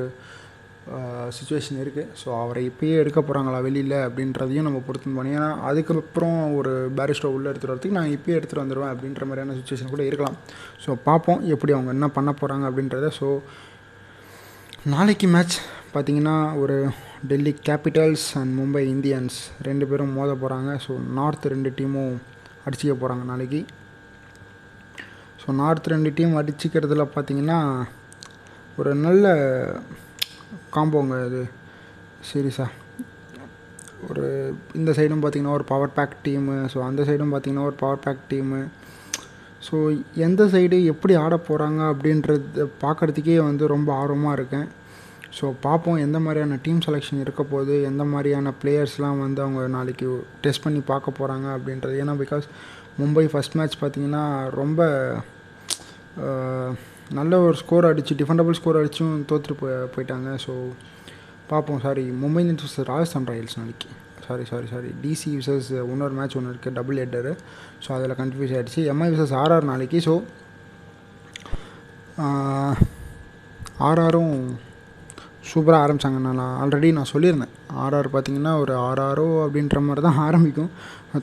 சுச்சுவேஷன் 1.37 1.81
இருக்குது 1.83 2.11
ஸோ 2.21 2.29
அவரை 2.43 2.63
இப்போயே 2.69 2.95
எடுக்க 3.03 3.21
போகிறாங்களா 3.21 3.59
வெளியில் 3.67 3.95
அப்படின்றதையும் 4.07 4.67
நம்ம 4.69 4.79
பொறுத்து 4.87 5.15
பண்ணி 5.17 5.33
ஏன்னா 5.39 5.49
அதுக்கப்புறம் 5.69 6.39
ஒரு 6.59 6.73
பேரிஸ்டோ 6.99 7.31
உள்ளே 7.37 7.49
எடுத்துகிட்டு 7.51 7.75
வரதுக்கு 7.75 7.99
நான் 7.99 8.15
இப்போயே 8.17 8.37
எடுத்துகிட்டு 8.39 8.65
வந்துடுவேன் 8.65 8.93
அப்படின்ற 8.95 9.25
மாதிரியான 9.29 9.57
சுச்சுவேஷன் 9.59 9.93
கூட 9.95 10.05
இருக்கலாம். 10.11 10.37
ஸோ 10.85 10.97
பார்ப்போம் 11.09 11.43
எப்படி 11.55 11.75
அவங்க 11.77 11.93
என்ன 11.97 12.09
பண்ண 12.19 12.33
போகிறாங்க 12.41 12.65
அப்படின்றத. 12.71 13.11
ஸோ 13.19 13.29
நாளைக்கு 14.95 15.29
மேட்ச் 15.35 15.59
பார்த்திங்கன்னா 15.95 16.37
ஒரு 16.63 16.77
Delhi 17.31 17.53
Capitals 17.69 18.27
and 18.41 18.53
Mumbai 18.59 18.83
Indians 18.95 19.39
ரெண்டு 19.69 19.87
பேரும் 19.91 20.17
மோத 20.19 20.33
போகிறாங்க 20.43 20.73
ஸோ 20.87 20.95
நார்த் 21.19 21.47
ரெண்டு 21.55 21.71
டீமும் 21.79 22.17
அடிச்சிக்க 22.67 22.95
போகிறாங்க 22.95 23.25
நாளைக்கு. 23.33 23.61
ஸோ 25.43 25.55
நார்த் 25.63 25.93
ரெண்டு 25.95 26.11
டீம் 26.19 26.35
அடிச்சிக்கிறதுல 26.41 27.07
பார்த்திங்கன்னா 27.15 27.61
ஒரு 28.81 28.91
நல்ல 29.05 29.27
காம்போங்க 30.75 31.17
இது 31.29 31.43
சீரியஸாக 32.31 32.77
ஒரு 34.09 34.25
இந்த 34.79 34.91
சைடும் 34.99 35.23
பார்த்திங்கன்னா 35.23 35.57
ஒரு 35.59 35.65
பவர் 35.71 35.97
பேக் 35.97 36.17
டீமு 36.27 36.57
ஸோ 36.75 36.79
அந்த 36.89 37.03
சைடும் 37.03 37.33
பார்த்திங்கன்னா 37.35 37.69
ஒரு 37.71 37.77
பவர் 37.85 38.05
பேக் 38.05 38.27
டீமு 38.33 38.61
ஸோ 39.69 39.77
எந்த 40.27 40.43
சைடு 40.53 40.77
எப்படி 40.91 41.15
ஆட 41.23 41.37
போகிறாங்க 41.49 41.81
அப்படின்றது 41.93 42.67
பார்க்குறதுக்கே 42.83 43.39
வந்து 43.49 43.65
ரொம்ப 43.73 43.89
ஆர்வமாக 44.03 44.37
இருக்கேன். 44.39 44.69
ஸோ 45.39 45.47
பார்ப்போம் 45.61 45.99
எந்த 46.05 46.19
மாதிரியான 46.19 46.59
டீம் 46.67 46.83
செலெக்ஷன் 46.87 47.23
இருக்க 47.25 47.43
போகுது 47.43 47.75
எந்த 47.89 48.05
மாதிரியான 48.13 48.53
பிளேயர்ஸ்லாம் 48.61 49.19
வந்து 49.25 49.43
அவங்க 49.43 49.63
நாளைக்கு 49.77 50.07
டெஸ்ட் 50.45 50.65
பண்ணி 50.65 50.81
பார்க்க 50.93 51.19
போகிறாங்க 51.19 51.47
அப்படின்றது. 51.57 51.97
ஏன்னா 52.03 52.15
பிகாஸ் 52.23 52.47
மும்பை 53.01 53.25
ஃபஸ்ட் 53.33 53.57
மேட்ச் 53.61 53.77
பார்த்திங்கன்னா 53.83 54.25
ரொம்ப 54.61 54.81
நல்ல 57.17 57.35
ஒரு 57.45 57.57
ஸ்கோர் 57.61 57.89
அடித்து 57.89 58.15
டிஃபெண்டபிள் 58.21 58.57
ஸ்கோர் 58.59 58.79
அடித்தும் 58.81 59.15
தோற்றுட்டு 59.31 59.55
போய் 59.61 59.75
போயிட்டாங்க. 59.95 60.29
ஸோ 60.45 60.53
பார்ப்போம் 61.51 61.81
sorry 61.85 62.05
Mumbai 62.23 62.41
Indians 62.43 62.65
versus 62.65 62.89
Rajasthan 62.91 63.29
Royals 63.31 63.59
நாளைக்கு. 63.61 63.89
Sorry 64.27 64.45
sorry 64.51 64.67
sorry 64.73 64.91
DC 65.03 65.31
versus 65.39 65.69
இன்னொரு 65.93 66.15
மேட்ச் 66.19 66.37
ஒன்று 66.39 66.53
இருக்குது 66.53 66.77
டபுள் 66.79 66.99
ஹெட்டரு 67.03 67.33
ஸோ 67.85 67.89
அதில் 67.97 68.19
கன்ஃபியூஸ் 68.21 68.53
ஆகிடுச்சு 68.57 68.83
எம்ஐ 68.93 69.09
விசஸ் 69.15 69.35
ஆர்ஆர் 69.43 69.71
நாளைக்கு. 69.73 70.01
ஸோ 70.09 70.15
ஆர்ஆரும் 73.89 74.35
சூப்பராக 75.51 75.85
ஆரம்பித்தாங்க 75.85 76.21
நான் 76.27 76.57
ஆல்ரெடி 76.63 76.89
நான் 76.97 77.13
சொல்லியிருந்தேன். 77.13 77.53
ஆர்ஆர் 77.85 78.09
பார்த்திங்கன்னா 78.15 78.53
ஒரு 78.63 78.73
ஆர்ஆரோ 78.89 79.29
அப்படின்ற 79.45 79.81
மாதிரி 79.87 80.03
தான் 80.07 80.21
ஆரம்பிக்கும். 80.29 80.73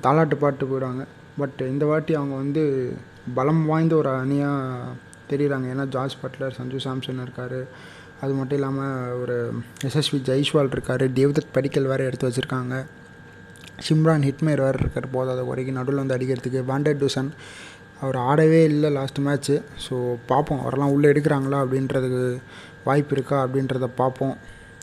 தாலாட்டு 0.06 0.36
பாட்டு 0.44 0.70
போயிடுவாங்க 0.70 1.04
பட் 1.42 1.60
இந்த 1.74 1.84
வாட்டி 1.90 2.14
அவங்க 2.20 2.36
வந்து 2.44 2.64
பலம் 3.38 3.64
வாய்ந்த 3.72 3.94
ஒரு 4.02 4.10
அணியாக 4.22 4.94
தெரியுறாங்க 5.30 5.68
ஏன்னா 5.74 5.86
ஜார்ஜ் 5.88 6.16
பட்லர் 6.24 6.58
சஞ்சு 6.58 6.80
சாம்சன் 6.86 7.22
இருக்கார். 7.22 7.60
அது 8.22 8.34
மட்டும் 8.34 8.58
இல்லாமல் 8.58 9.12
ஒரு 9.22 9.36
எஸ்எஸ்வி 9.84 10.20
ஜெய்ஸ்வால் 10.30 10.72
இருக்கார். 10.72 11.04
தேவ்தத் 11.14 11.54
படிக்கல் 11.54 11.90
வேறு 11.92 12.06
எடுத்து 12.06 12.30
வச்சுருக்காங்க. 12.30 12.76
சிம்ரான் 13.88 14.26
ஹிட்மேர் 14.28 14.62
வேறு 14.66 14.80
இருக்கார். 14.80 15.08
போதாத 15.14 15.48
வரைக்கும் 15.48 15.76
நடுவில் 15.76 16.02
வந்து 16.04 16.18
அடிக்கிறதுக்கு. 16.18 16.62
வாண்டட் 16.72 17.02
டூசன் 17.02 17.32
அவர் 18.02 18.18
ஆடவே 18.30 18.64
இல்லை 18.64 18.90
லாஸ்ட் 18.92 19.20
மேட்ச்சு 19.20 19.56
ஸோ 19.86 19.96
பார்ப்போம். 20.28 20.60
அவரெல்லாம் 20.60 20.92
உள்ளே 20.92 21.10
எடுக்கிறாங்களா 21.10 21.60
அப்படின்றதுக்கு 21.66 22.24
வாய்ப்பு 22.84 23.16
இருக்கா 23.16 23.38
அப்படின்றத 23.46 23.90
பார்ப்போம். 23.96 24.36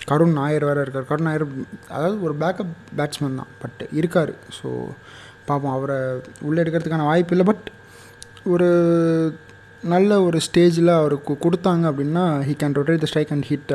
கருண் 0.04 0.32
நாயர் 0.32 0.64
வேறு 0.64 0.80
இருக்கார். 0.80 1.04
கருண் 1.04 1.26
நாயர் 1.26 1.46
அதாவது 1.88 2.22
ஒரு 2.22 2.34
பேக்கப் 2.40 2.72
பேட்ஸ்மேன் 2.96 3.38
தான். 3.40 3.52
பட் 3.62 3.82
இருக்கார். 3.92 4.32
ஸோ 4.58 4.68
பார்ப்போம். 5.46 5.72
அவரை 5.72 5.98
உள்ளே 6.40 6.62
எடுக்கிறதுக்கான 6.62 7.04
வாய்ப்பு 7.04 7.36
இல்லை. 7.36 7.46
பட் 7.52 7.68
ஒரு 8.44 8.68
நல்ல 9.90 10.16
ஒரு 10.24 10.38
ஸ்டேஜில் 10.46 10.90
அவருக்கு 10.98 11.32
கொடுத்தாங்க 11.44 11.84
அப்படின்னா 11.90 12.24
he 12.48 12.52
can 12.58 12.76
rotate 12.78 13.02
the 13.04 13.06
strike 13.10 13.32
and 13.34 13.46
hit 13.48 13.72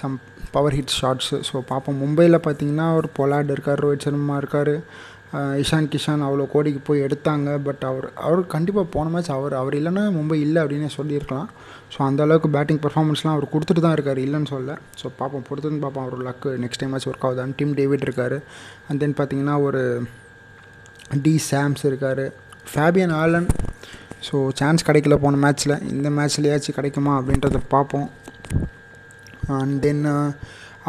some 0.00 0.14
power 0.54 0.74
hit 0.78 0.94
shots 0.98 1.36
so 1.48 1.62
பார்ப்போம் 1.70 1.96
மும்பையில் 2.02 2.38
பார்த்தீங்கன்னா 2.46 2.86
ஒரு 2.98 3.08
பொலாட் 3.18 3.52
இருக்கார் 3.54 3.82
ரோஹித் 3.84 4.04
சர்மா 4.06 4.36
இருக்கார் 4.42 4.72
uh, 5.38 5.52
இஷான் 5.62 5.88
கிஷான் 5.92 6.24
அவ்வளோ 6.26 6.46
கோடிக்கு 6.54 6.80
போய் 6.88 7.04
எடுத்தாங்க. 7.06 7.48
பட் 7.66 7.84
அவர் 7.90 8.06
அவர் 8.26 8.42
கண்டிப்பாக 8.54 8.86
போன 8.94 9.12
மேட்ச் 9.14 9.30
அவர் 9.36 9.54
அவர் 9.60 9.76
இல்லைன்னா 9.78 10.04
மும்பை 10.18 10.38
இல்லை 10.46 10.58
அப்படின்னு 10.64 10.90
சொல்லியிருக்கலாம். 10.98 11.48
ஸோ 11.94 11.98
அந்த 12.08 12.22
அளவுக்கு 12.26 12.50
பேட்டிங் 12.56 12.82
பர்ஃபார்மன்ஸ்லாம் 12.84 13.34
அவர் 13.36 13.52
கொடுத்துட்டு 13.54 13.84
தான் 13.86 13.96
இருக்கார். 13.98 14.20
இல்லைன்னு 14.26 14.52
சொல்ல 14.54 14.76
ஸோ 15.02 15.08
பார்ப்போம் 15.20 15.46
பொறுத்துன்னு 15.48 15.82
பார்ப்போம் 15.86 16.06
அவர் 16.06 16.26
luck 16.28 16.52
next 16.64 16.82
time 16.82 16.94
match 16.96 17.08
work 17.12 17.26
ஆகுதான்னு. 17.28 17.56
டீம் 17.60 17.74
டேவிட் 17.80 18.06
இருக்கார். 18.08 18.36
அண்ட் 18.88 19.00
தென் 19.04 19.18
பார்த்தீங்கன்னா 19.20 19.56
ஒரு 19.68 19.82
டி 21.24 21.34
சாம்ஸ் 21.50 21.84
இருக்கார். 21.90 22.24
ஃபேபியன் 22.72 23.14
ஆலன் 23.22 23.48
ஸோ 24.26 24.36
சான்ஸ் 24.58 24.86
கிடைக்கல 24.88 25.14
போன 25.22 25.38
மேட்ச்சில் 25.44 25.74
இந்த 25.92 26.08
மேட்ச்லேயாச்சும் 26.18 26.76
கிடைக்குமா 26.78 27.12
அப்படின்றத 27.18 27.60
பார்ப்போம். 27.74 28.08
அண்ட் 29.58 29.76
தென் 29.84 30.04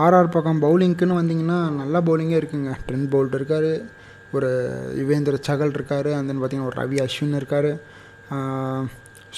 ஆர்ஆர் 0.03 0.33
பக்கம் 0.35 0.61
பவுலிங்க்குன்னு 0.65 1.19
வந்திங்கன்னா 1.19 1.57
நல்லா 1.81 1.99
பவுலிங்கே 2.09 2.37
இருக்குங்க. 2.41 2.71
ட்ரெண்ட் 2.85 3.09
பவுல்ட் 3.13 3.37
இருக்கார். 3.39 3.71
ஒரு 4.35 4.49
யுவேந்திர 4.99 5.37
சகல் 5.47 5.75
இருக்கார். 5.77 6.09
அண்ட் 6.17 6.29
தென் 6.29 6.39
பார்த்திங்கன்னா 6.41 6.69
ஒரு 6.71 6.79
ரவி 6.83 6.99
அஸ்வின் 7.05 7.39
இருக்கார். 7.41 7.71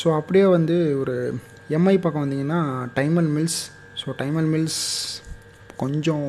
ஸோ 0.01 0.07
uh, 0.09 0.15
அப்படியே 0.19 0.45
வந்து 0.57 0.75
ஒரு 1.01 1.15
எம்ஐ 1.77 1.95
பக்கம் 2.03 2.23
வந்திங்கன்னா 2.25 2.59
Tymal 2.97 3.29
Mills. 3.35 3.59
So 4.01 4.07
Tymal 4.21 4.49
Mills 4.53 4.81
கொஞ்சம் 5.83 6.27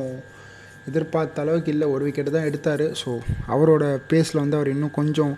எதிர்பார்த்த 0.89 1.43
அளவுக்கு 1.43 1.71
இல்லை. 1.73 1.87
ஒரு 1.93 2.03
விக்கெட்டு 2.07 2.35
தான் 2.35 2.47
எடுத்தார். 2.49 2.85
ஸோ 3.01 3.11
அவரோட 3.53 3.85
பேஸில் 4.11 4.43
வந்து 4.43 4.59
அவர் 4.59 4.73
இன்னும் 4.75 4.97
கொஞ்சம் 4.99 5.33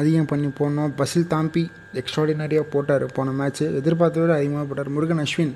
அதிகம் 0.00 0.28
பண்ணி 0.30 0.48
போடணும் 0.58 0.92
பசில் 1.00 1.30
தாம்பி 1.34 1.62
எக்ஸ்ட்ராடினரியாக 2.00 2.66
போட்டார். 2.74 3.04
போன 3.16 3.32
மேட்ச்சு 3.40 3.64
எதிர்பார்த்த 3.80 4.22
விட 4.22 4.32
அதிகமாக 4.38 4.64
போட்டார். 4.70 4.90
முருகன் 4.96 5.22
அஸ்வின் 5.24 5.54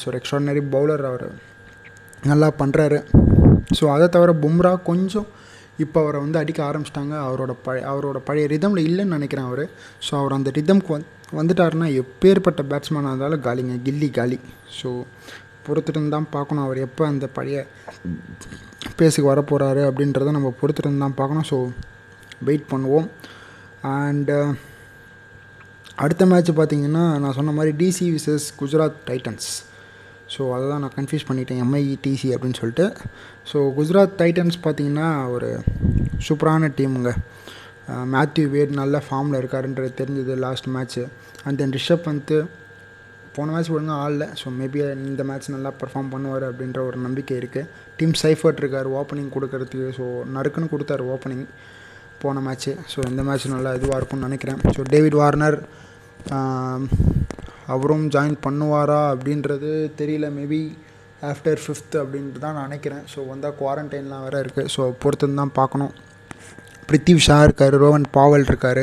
ஸோ 0.00 0.06
ஒரு 0.10 0.18
எக்ஸ்ட்ராடினரி 0.20 0.62
பவுலர் 0.74 1.04
அவர். 1.10 1.26
நல்லா 2.30 2.48
பண்ணுறாரு 2.60 2.98
ஸோ 3.78 3.84
அதை 3.94 4.06
தவிர 4.16 4.30
பும்ரா 4.44 4.72
கொஞ்சம் 4.88 5.28
இப்போ 5.84 5.98
அவரை 6.02 6.18
வந்து 6.24 6.38
அடிக்க 6.40 6.60
ஆரம்பிச்சிட்டாங்க. 6.68 7.14
அவரோட 7.26 7.52
பழைய 7.66 7.84
அவரோட 7.90 8.18
பழைய 8.28 8.46
ரிதமில் 8.52 8.86
இல்லைன்னு 8.88 9.16
நினைக்கிறேன் 9.16 9.46
அவர். 9.50 9.64
ஸோ 10.06 10.12
அவர் 10.20 10.34
அந்த 10.38 10.50
ரிதம்க்கு 10.58 10.92
வந் 10.94 11.06
வந்துட்டாருன்னா 11.38 11.88
எப்பேற்பட்ட 12.02 12.62
பேட்ஸ்மேனாக 12.70 13.12
இருந்தாலும் 13.12 13.44
காலிங்க. 13.46 13.76
கில்லி 13.86 14.08
காலி. 14.18 14.38
ஸோ 14.78 14.90
பொறுத்துட்டு 15.66 16.10
தான் 16.16 16.28
பார்க்கணும். 16.36 16.64
அவர் 16.66 16.78
எப்போ 16.86 17.02
அந்த 17.12 17.26
பழைய 17.36 17.58
பேஸுக்கு 18.98 19.30
வரப்போகிறாரு 19.32 19.82
அப்படின்றத 19.90 20.34
நம்ம 20.38 20.52
பொறுத்துட்டு 20.60 21.04
தான் 21.06 21.18
பார்க்கணும். 21.20 21.46
ஸோ 21.52 21.58
வெயிட் 22.48 22.70
பண்ணுவோம். 22.72 23.08
அண்டு 23.94 24.36
uh, 24.38 24.50
அடுத்த 26.04 26.24
மேட்ச் 26.30 26.50
பார்த்திங்கன்னா 26.58 27.02
நான் 27.22 27.36
சொன்ன 27.38 27.52
மாதிரி 27.56 27.72
DC 27.80 28.06
versus 28.14 28.46
Gujarat 28.60 29.00
Titans 29.08 29.48
so 30.34 30.42
அதை 30.54 30.64
தான் 30.70 30.82
நான் 30.84 30.94
கன்ஃபியூஸ் 30.98 31.26
பண்ணிட்டேன். 31.28 31.60
எம்ஐ 31.64 31.82
டிசி 32.04 32.28
அப்படின்னு 32.34 32.58
சொல்லிட்டு. 32.60 32.86
ஸோ 33.50 33.58
குஜராத் 33.78 34.14
டைட்டன்ஸ் 34.20 34.56
பார்த்திங்கன்னா 34.66 35.08
ஒரு 35.34 35.48
சூப்பரான 36.26 36.70
டீமுங்க 36.78 37.12
மேத்யூ 38.14 38.44
வேட் 38.54 38.72
நல்ல 38.80 38.96
ஃபார்மில் 39.06 39.38
இருக்காருன்றது 39.40 39.90
தெரிஞ்சது 40.00 40.34
last 40.44 40.68
match 40.74 41.02
and 41.46 41.58
then 41.60 41.74
Rishabh 41.78 42.06
வந்து 42.12 42.38
போன 43.36 43.50
மேட்ச் 43.54 43.72
ஒழுங்காக 43.74 44.04
ஆடல. 44.04 44.24
ஸோ 44.40 44.48
மேபி 44.60 44.80
இந்த 45.10 45.24
மேட்ச் 45.30 45.50
நல்லா 45.56 45.70
பர்ஃபார்ம் 45.80 46.12
பண்ணுவார் 46.14 46.46
அப்படின்ற 46.50 46.80
ஒரு 46.88 46.98
நம்பிக்கை 47.06 47.36
இருக்குது 47.40 47.68
டீம் 47.98 48.14
சைஃபர்ட் 48.22 48.62
இருக்கார் 48.62 48.88
ஓப்பனிங் 49.00 49.30
கொடுக்கறதுக்கு. 49.36 49.90
ஸோ 49.98 50.06
நறுக்குன்னு 50.36 50.72
கொடுத்தாரு 50.74 51.04
ஓப்பனிங் 51.14 51.44
போன 52.24 52.40
மேட்ச்சு 52.46 52.72
ஸோ 52.92 52.98
இந்த 53.10 53.22
மேட்ச் 53.28 53.46
நல்லா 53.54 53.72
இதுவாக 53.78 53.98
இருக்கும்னு 54.00 54.28
நினைக்கிறேன். 54.28 54.60
ஸோ 54.76 54.82
டேவிட் 54.94 55.16
வார்னர் 55.22 55.58
அவரும் 57.74 58.06
ஜாயின் 58.14 58.38
பண்ணுவாரா 58.46 59.00
அப்படின்றது 59.14 59.70
தெரியல. 60.02 60.28
மேபி 60.38 60.62
ஆஃப்டர் 61.30 61.60
ஃபிஃப்த் 61.64 61.96
அப்படின்ட்டு 62.02 62.42
தான் 62.44 62.56
நான் 62.58 62.68
நினைக்கிறேன். 62.68 63.02
ஸோ 63.12 63.18
வந்தால் 63.32 63.58
குவாரண்டைன்லாம் 63.60 64.24
வேறு 64.26 64.40
இருக்குது 64.44 64.70
ஸோ 64.74 64.82
பொறுத்து 65.02 65.34
தான் 65.40 65.52
பார்க்கணும். 65.58 65.92
பிரித்திவ் 66.88 67.20
ஷா 67.26 67.36
இருக்கார் 67.46 67.74
ரோவன் 67.82 68.06
பாவல் 68.16 68.46
இருக்கார். 68.50 68.82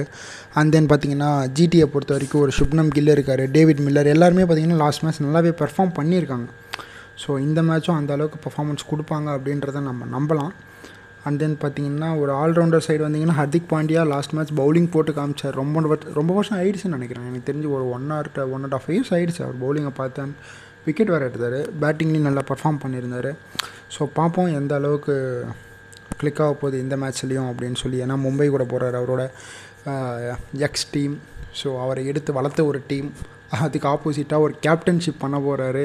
அண்ட் 0.59 0.71
தென் 0.75 0.87
பார்த்தீங்கன்னா 0.91 1.31
ஜிடியை 1.57 1.85
பொறுத்த 1.93 2.11
வரைக்கும் 2.15 2.43
ஒரு 2.45 2.53
சுப்னம் 2.59 2.91
கில் 2.95 3.13
இருக்கார் 3.15 3.43
டேவிட் 3.55 3.81
மில்லர் 3.87 4.09
எல்லாருமே 4.13 4.43
பார்த்தீங்கன்னா 4.45 4.79
லாஸ்ட் 4.83 5.03
மேட்ச் 5.05 5.19
நல்லாவே 5.25 5.51
பெர்ஃபார்ம் 5.61 5.93
பண்ணியிருக்காங்க. 5.97 6.47
ஸோ 7.23 7.29
இந்த 7.47 7.59
மேட்சும் 7.69 7.99
அந்த 7.99 8.13
அளவுக்கு 8.17 8.39
பர்ஃபார்மன்ஸ் 8.45 8.89
கொடுப்பாங்க 8.91 9.27
அப்படின்றத 9.37 9.81
நம்ம 9.89 10.07
நம்பலாம். 10.15 10.53
அண்ட் 11.27 11.39
தென் 11.43 11.57
பார்த்தீங்கன்னா 11.63 12.09
ஒரு 12.21 12.31
ஆல்ரவுண்டர் 12.41 12.85
சைடு 12.87 13.01
வந்தீங்கன்னா 13.05 13.37
Hardik 13.39 13.69
Pandya 13.73 14.01
last 14.13 14.33
match 14.37 14.53
bowling 14.61 14.89
போட்டு 14.95 15.13
காமிச்சார். 15.19 15.55
ரொம்ப 15.61 15.97
ரொம்ப 16.19 16.31
வருஷம் 16.37 16.57
ஆயிடுச்சுன்னு 16.61 16.97
நினைக்கிறேன். 16.97 17.27
எனக்கு 17.29 17.47
தெரிஞ்சு 17.49 17.69
ஒரு 17.77 17.85
one 17.97 18.07
or 18.17 18.29
one 18.55 18.65
and 18.67 18.75
half 18.79 18.89
years 18.93 19.13
ஆயிடுச்சு 19.17 19.43
அவர் 19.45 19.61
பவுலிங்கை 19.63 19.93
பார்த்தேன். 20.01 20.33
விக்கெட் 20.87 21.13
வேறு 21.13 21.29
எடுத்தார். 21.29 21.59
பேட்டிங்லேயும் 21.83 22.27
நல்லா 22.29 22.43
பர்ஃபார்ம் 22.51 22.81
பண்ணியிருந்தார். 22.83 23.31
ஸோ 23.95 24.03
பார்ப்போம் 24.19 24.51
எந்த 24.59 24.73
அளவுக்கு 24.79 25.15
கிளிக் 26.19 26.43
ஆக 26.43 26.53
போகுது 26.61 26.77
இந்த 26.83 26.95
மேட்ச்லேயும் 27.01 27.49
அப்படின்னு 27.51 27.79
சொல்லி. 27.83 27.97
ஏன்னா 28.05 28.15
மும்பை 28.25 28.49
கூட 28.53 28.65
போகிறார் 28.73 28.99
அவரோட 28.99 29.23
எக்ஸ் 30.67 30.87
டீம் 30.93 31.15
ஸோ 31.59 31.67
அவரை 31.83 32.01
எடுத்து 32.11 32.31
வளர்த்த 32.37 32.61
ஒரு 32.71 32.79
டீம் 32.91 33.09
அதுக்கு 33.65 33.87
ஆப்போசிட்டாக 33.91 34.45
ஒரு 34.45 34.53
கேப்டன்ஷிப் 34.65 35.21
பண்ண 35.21 35.37
போகிறாரு 35.45 35.83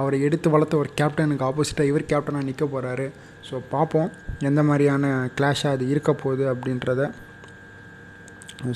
அவரை 0.00 0.18
எடுத்து 0.26 0.48
வளர்த்த 0.54 0.74
ஒரு 0.82 0.90
கேப்டனுக்கு 1.00 1.46
ஆப்போசிட்டாக 1.48 1.90
இவர் 1.90 2.10
கேப்டனாக 2.12 2.46
நிற்க 2.48 2.64
போகிறாரு 2.74 3.06
ஸோ 3.50 3.58
பார்ப்போம். 3.74 4.10
எந்த 4.48 4.60
மாதிரியான 4.70 5.06
கிளாஷாக 5.38 5.76
அது 5.76 5.84
இருக்க 5.92 6.10
போகுது 6.22 6.44
அப்படின்றத. 6.52 7.10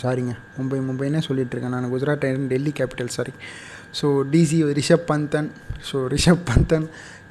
சாரிங்க 0.02 0.35
மும்பை 0.57 0.78
மும்பைனே 0.87 1.21
சொல்லிகிட்ருக்கேன் 1.26 1.75
நான். 1.75 1.90
Gujarat 1.95 2.23
Titan 2.23 2.50
Delhi 2.52 2.73
Capital 2.78 3.12
sorry 3.16 3.33
so 3.99 4.07
DC 4.33 4.59
Rishabh 4.78 5.07
Bandhan. 5.11 5.50
So 5.88 5.97
Rishabh 6.14 6.45
Bandhan 6.50 6.87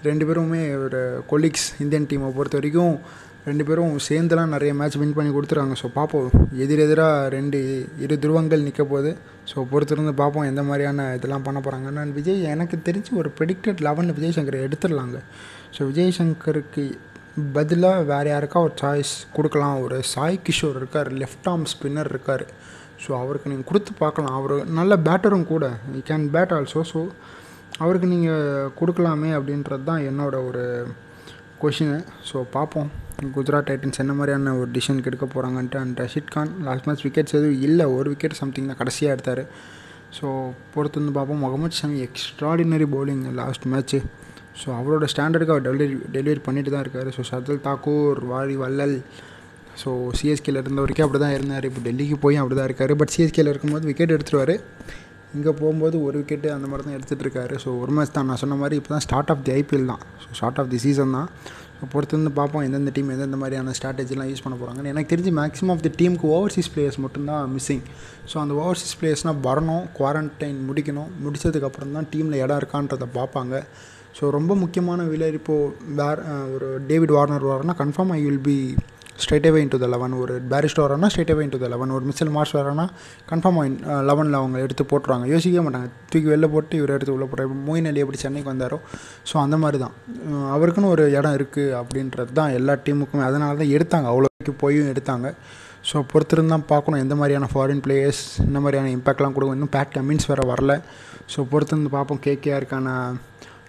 ரெண்டு 0.08 0.24
பேருமே 0.28 0.62
ஒரு 0.86 1.02
கொலீக்ஸ் 1.32 1.68
இந்தியன் 1.84 2.08
டீமை 2.12 2.30
பொறுத்த 2.38 2.58
வரைக்கும் 2.60 2.96
ரெண்டு 3.48 3.64
பேரும் 3.68 3.94
சேர்ந்துலாம் 4.08 4.54
நிறைய 4.56 4.72
மேட்ச் 4.80 4.98
வின் 5.00 5.16
பண்ணி 5.16 5.32
கொடுத்துருவாங்க 5.36 5.76
ஸோ 5.82 5.88
பார்ப்போம். 5.98 6.28
எதிரெதிராக 6.64 7.30
ரெண்டு 7.36 7.60
இரு 8.04 8.16
துருவங்கள் 8.24 8.66
நிற்க 8.68 8.84
போகுது. 8.92 9.12
ஸோ 9.52 9.66
பொறுத்திருந்து 9.72 10.14
பார்ப்போம் 10.22 10.48
எந்த 10.52 10.62
மாதிரியான 10.70 11.08
இதெல்லாம் 11.18 11.46
பண்ண 11.48 11.60
போகிறாங்க 11.66 11.90
நான் 11.98 12.14
விஜய் 12.20 12.46
எனக்கு 12.54 12.78
தெரிஞ்சு 12.90 13.12
ஒரு 13.22 13.32
ப்ரெடிக்டட் 13.40 13.82
லெவனில் 13.88 14.16
விஜய் 14.20 14.36
சங்கரை 14.38 14.62
எடுத்துடலாங்க. 14.68 15.20
ஸோ 15.78 15.82
விஜய் 15.90 16.16
சங்கருக்கு 16.20 16.86
பதிலாக 17.56 18.02
வேறு 18.10 18.30
யாருக்கா 18.32 18.60
ஒரு 18.66 18.76
சாய்ஸ் 18.82 19.14
கொடுக்கலாம். 19.36 19.78
ஒரு 19.86 19.98
சாய் 20.14 20.44
கிஷோர் 20.48 20.78
இருக்கார் 20.82 21.10
லெஃப்ட் 21.22 21.48
ஆர்ம் 21.52 21.66
ஸ்பின்னர் 21.72 22.10
இருக்கார். 22.14 22.44
ஸோ 23.04 23.12
அவருக்கு 23.22 23.52
நீங்கள் 23.52 23.70
கொடுத்து 23.70 23.92
பார்க்கலாம். 24.02 24.36
அவர் 24.40 24.54
நல்ல 24.80 24.96
பேட்டரும் 25.08 25.48
கூட. 25.54 25.66
You 25.96 26.02
can 26.10 26.28
bat 26.36 26.54
also 26.58 26.82
so 26.92 27.02
அவருக்கு 27.84 28.08
நீங்கள் 28.14 28.70
கொடுக்கலாமே 28.80 29.32
அப்படின்றது 29.38 29.84
தான் 29.90 30.04
என்னோட 30.10 30.36
ஒரு 30.50 30.64
கொஷினு 31.62 31.98
ஸோ 32.30 32.38
பார்ப்போம். 32.58 32.90
குஜராத் 33.36 33.68
டைட்டன்ஸ் 33.70 34.02
என்ன 34.04 34.14
மாதிரியான 34.20 34.54
ஒரு 34.60 34.70
டிசிஷனுக்கு 34.76 35.10
எடுக்க 35.12 35.28
போகிறாங்கன்ட்டு 35.34 35.80
and 35.82 36.00
Rashid 36.04 36.34
Khan 36.36 36.52
last 36.68 36.88
match 36.88 37.06
wickets 37.08 37.36
எதுவும் 37.40 37.62
இல்லை. 37.68 37.86
ஒரு 37.98 38.08
விக்கெட் 38.14 38.42
சம்திங் 38.42 38.70
தான் 38.72 38.82
கடைசியாக 38.82 39.16
எடுத்தார். 39.16 39.44
ஸோ 40.18 40.26
பொறுத்து 40.74 41.00
வந்து 41.02 41.16
பார்ப்போம். 41.18 41.44
Mohammed 41.46 41.80
Shami 41.82 42.00
extraordinary 42.08 42.88
bowling 42.96 43.24
last 43.42 43.66
match 43.74 44.00
so 44.62 44.68
அவரோட 44.80 45.06
ஸ்டாண்டர்டுக்கு 45.14 45.54
அவர் 45.56 45.68
டெலிவரி 45.68 45.96
டெலிவரி 46.16 46.42
பண்ணிட்டு 46.48 46.74
தான் 46.74 46.84
இருக்கார். 46.86 47.10
ஸோ 47.16 47.22
ஷர்துல் 47.30 47.64
தாக்கூர் 47.68 48.20
வாரி 48.34 48.58
வள்ளல் 48.64 48.98
ஸோ 49.82 49.90
சிஎஸ்கேல 50.20 50.62
இருந்த 50.64 50.82
வரைக்கும் 50.84 51.06
அப்படி 51.08 51.22
தான் 51.26 51.36
இருந்தார். 51.38 51.66
இப்போ 51.70 51.82
டெல்லிக்கு 51.88 52.18
போய் 52.26 52.42
அப்படி 52.42 52.58
தான் 52.60 52.70
இருக்கார் 52.70 52.94
பட் 53.02 53.14
சிஎஸ்கேல 53.16 53.54
இருக்கும்போது 53.54 53.88
விக்கெட் 53.92 54.16
எடுத்துருவார். 54.18 54.56
இங்கே 55.38 55.52
போகும்போது 55.60 55.96
ஒரு 56.08 56.16
விக்கெட்டு 56.22 56.50
அந்த 56.56 56.68
மாதிரி 56.72 56.84
தான் 56.88 56.96
எடுத்துகிட்டு 56.98 57.26
இருக்காரு. 57.26 57.56
ஸோ 57.64 57.70
ஒரு 57.84 57.92
மேட்ச் 57.98 58.16
தான். 58.18 58.28
நான் 58.30 58.42
சொன்ன 58.42 58.58
மாதிரி 58.62 58.76
இப்போ 58.80 58.92
தான் 58.96 59.04
ஸ்டார்ட் 59.06 59.32
ஆஃப் 59.34 59.44
தி 59.48 59.54
ஐபிஎல் 59.60 59.88
தான். 59.92 60.04
So 60.24 60.28
start 60.40 60.60
of 60.64 60.70
the 60.74 60.80
season 60.84 61.16
தான். 61.18 61.30
ஸோ 61.78 61.88
பார்ப்போம் 62.40 62.64
எந்தெந்த 62.66 62.92
டீம் 62.98 63.10
எந்தெந்த 63.14 63.38
மாதிரியான 63.44 63.74
ஸ்ட்ராட்டஜிலாம் 63.78 64.30
யூஸ் 64.32 64.44
பண்ண 64.44 64.56
போகிறாங்கன்னு 64.60 64.92
எனக்கு 64.94 65.10
தெரிஞ்சு 65.14 65.32
மேக்ஸிமம் 65.40 65.74
ஆஃப் 65.76 65.84
தி 65.86 65.92
டீமுக்கு 66.02 66.28
ஓவர்சீஸ் 66.36 66.70
பிளேயர்ஸ் 66.74 67.00
மட்டும்தான் 67.06 67.50
மிஸ்ஸிங் 67.56 67.84
ஸோ 68.32 68.36
அந்த 68.44 68.54
ஓவர்சீஸ் 68.64 68.94
பிளேயர்ஸ்னால் 69.00 69.42
வரணும் 69.48 69.84
குவாரண்டைன் 69.98 70.60
முடிக்கணும். 70.70 71.10
முடித்ததுக்கப்புறம் 71.26 71.98
தான் 71.98 72.08
டீமில் 72.14 72.38
இடம் 72.44 72.60
இருக்கான்றதை 72.62 73.10
பார்ப்பாங்க. 73.18 73.64
ஸோ 74.18 74.24
ரொம்ப 74.38 74.56
முக்கியமான 74.64 75.04
விலையர் 75.14 75.38
இப்போது 75.42 75.94
வேர் 76.00 76.20
ஒரு 76.56 76.68
டேவிட் 76.90 77.16
வார்னர் 77.20 77.52
வரானா 77.52 77.76
confirm 77.84 78.12
I 78.18 78.20
will 78.26 78.44
be 78.50 78.58
straight 79.24 79.48
away 79.48 79.60
into 79.64 79.80
the 79.82 79.88
eleven 79.94 80.14
ஒரு 80.22 80.36
பேரிஸ்ட் 80.52 80.80
வரானா 80.84 81.08
straight 81.12 81.32
away 81.34 81.42
into 81.46 81.60
the 81.64 81.68
eleven 81.74 81.92
ஒரு 81.98 82.06
மிச்சல் 82.10 82.32
மார்ச் 82.36 82.54
வரானா 82.58 82.86
கன்ஃபார்ம் 83.32 83.58
லெவனில் 84.10 84.38
அவங்க 84.40 84.58
எடுத்து 84.66 84.84
போட்டுருவாங்க. 84.92 85.26
யோசிக்கவே 85.34 85.64
மாட்டாங்க. 85.66 85.90
தூக்கி 86.12 86.28
வெளில 86.34 86.48
போட்டு 86.54 86.78
இவர் 86.80 86.94
எடுத்து 86.96 87.14
உள்ளே 87.16 87.28
போடுறாரு. 87.32 87.58
மோயின் 87.68 87.90
அலி 87.90 88.02
எப்படி 88.04 88.20
சென்னைக்கு 88.24 88.52
வந்தாரோ 88.52 88.78
ஸோ 89.30 89.36
அந்த 89.44 89.58
மாதிரி 89.64 89.80
தான். 89.84 89.94
அவருக்குன்னு 90.56 90.92
ஒரு 90.96 91.04
இடம் 91.18 91.36
இருக்குது 91.40 91.76
அப்படின்றது 91.82 92.34
தான் 92.40 92.54
எல்லா 92.60 92.76
டீமுக்குமே. 92.88 93.24
அதனால 93.30 93.58
தான் 93.62 93.74
எடுத்தாங்க. 93.78 94.08
அவ்வளோக்கு 94.14 94.56
போயும் 94.64 94.90
எடுத்தாங்க. 94.94 95.30
ஸோ 95.90 96.04
பொறுத்திருந்தான் 96.14 96.66
பார்க்கணும். 96.74 97.02
எந்த 97.06 97.16
மாதிரியான 97.20 97.50
ஃபாரின் 97.54 97.84
பிளேயர்ஸ் 97.88 98.24
இந்த 98.48 98.60
மாதிரியான 98.64 98.92
இம்பேக்ட்லாம் 98.98 99.36
கொடுக்கும். 99.36 99.58
இன்னும் 99.60 99.74
பேட் 99.78 99.94
கமின்ஸ் 99.98 100.30
வேறு 100.32 100.46
வரல. 100.54 100.76
ஸோ 101.34 101.46
பொறுத்திருந்து 101.54 101.92
பார்ப்போம். 101.98 102.24
கேகேஆருக்கான 102.28 102.90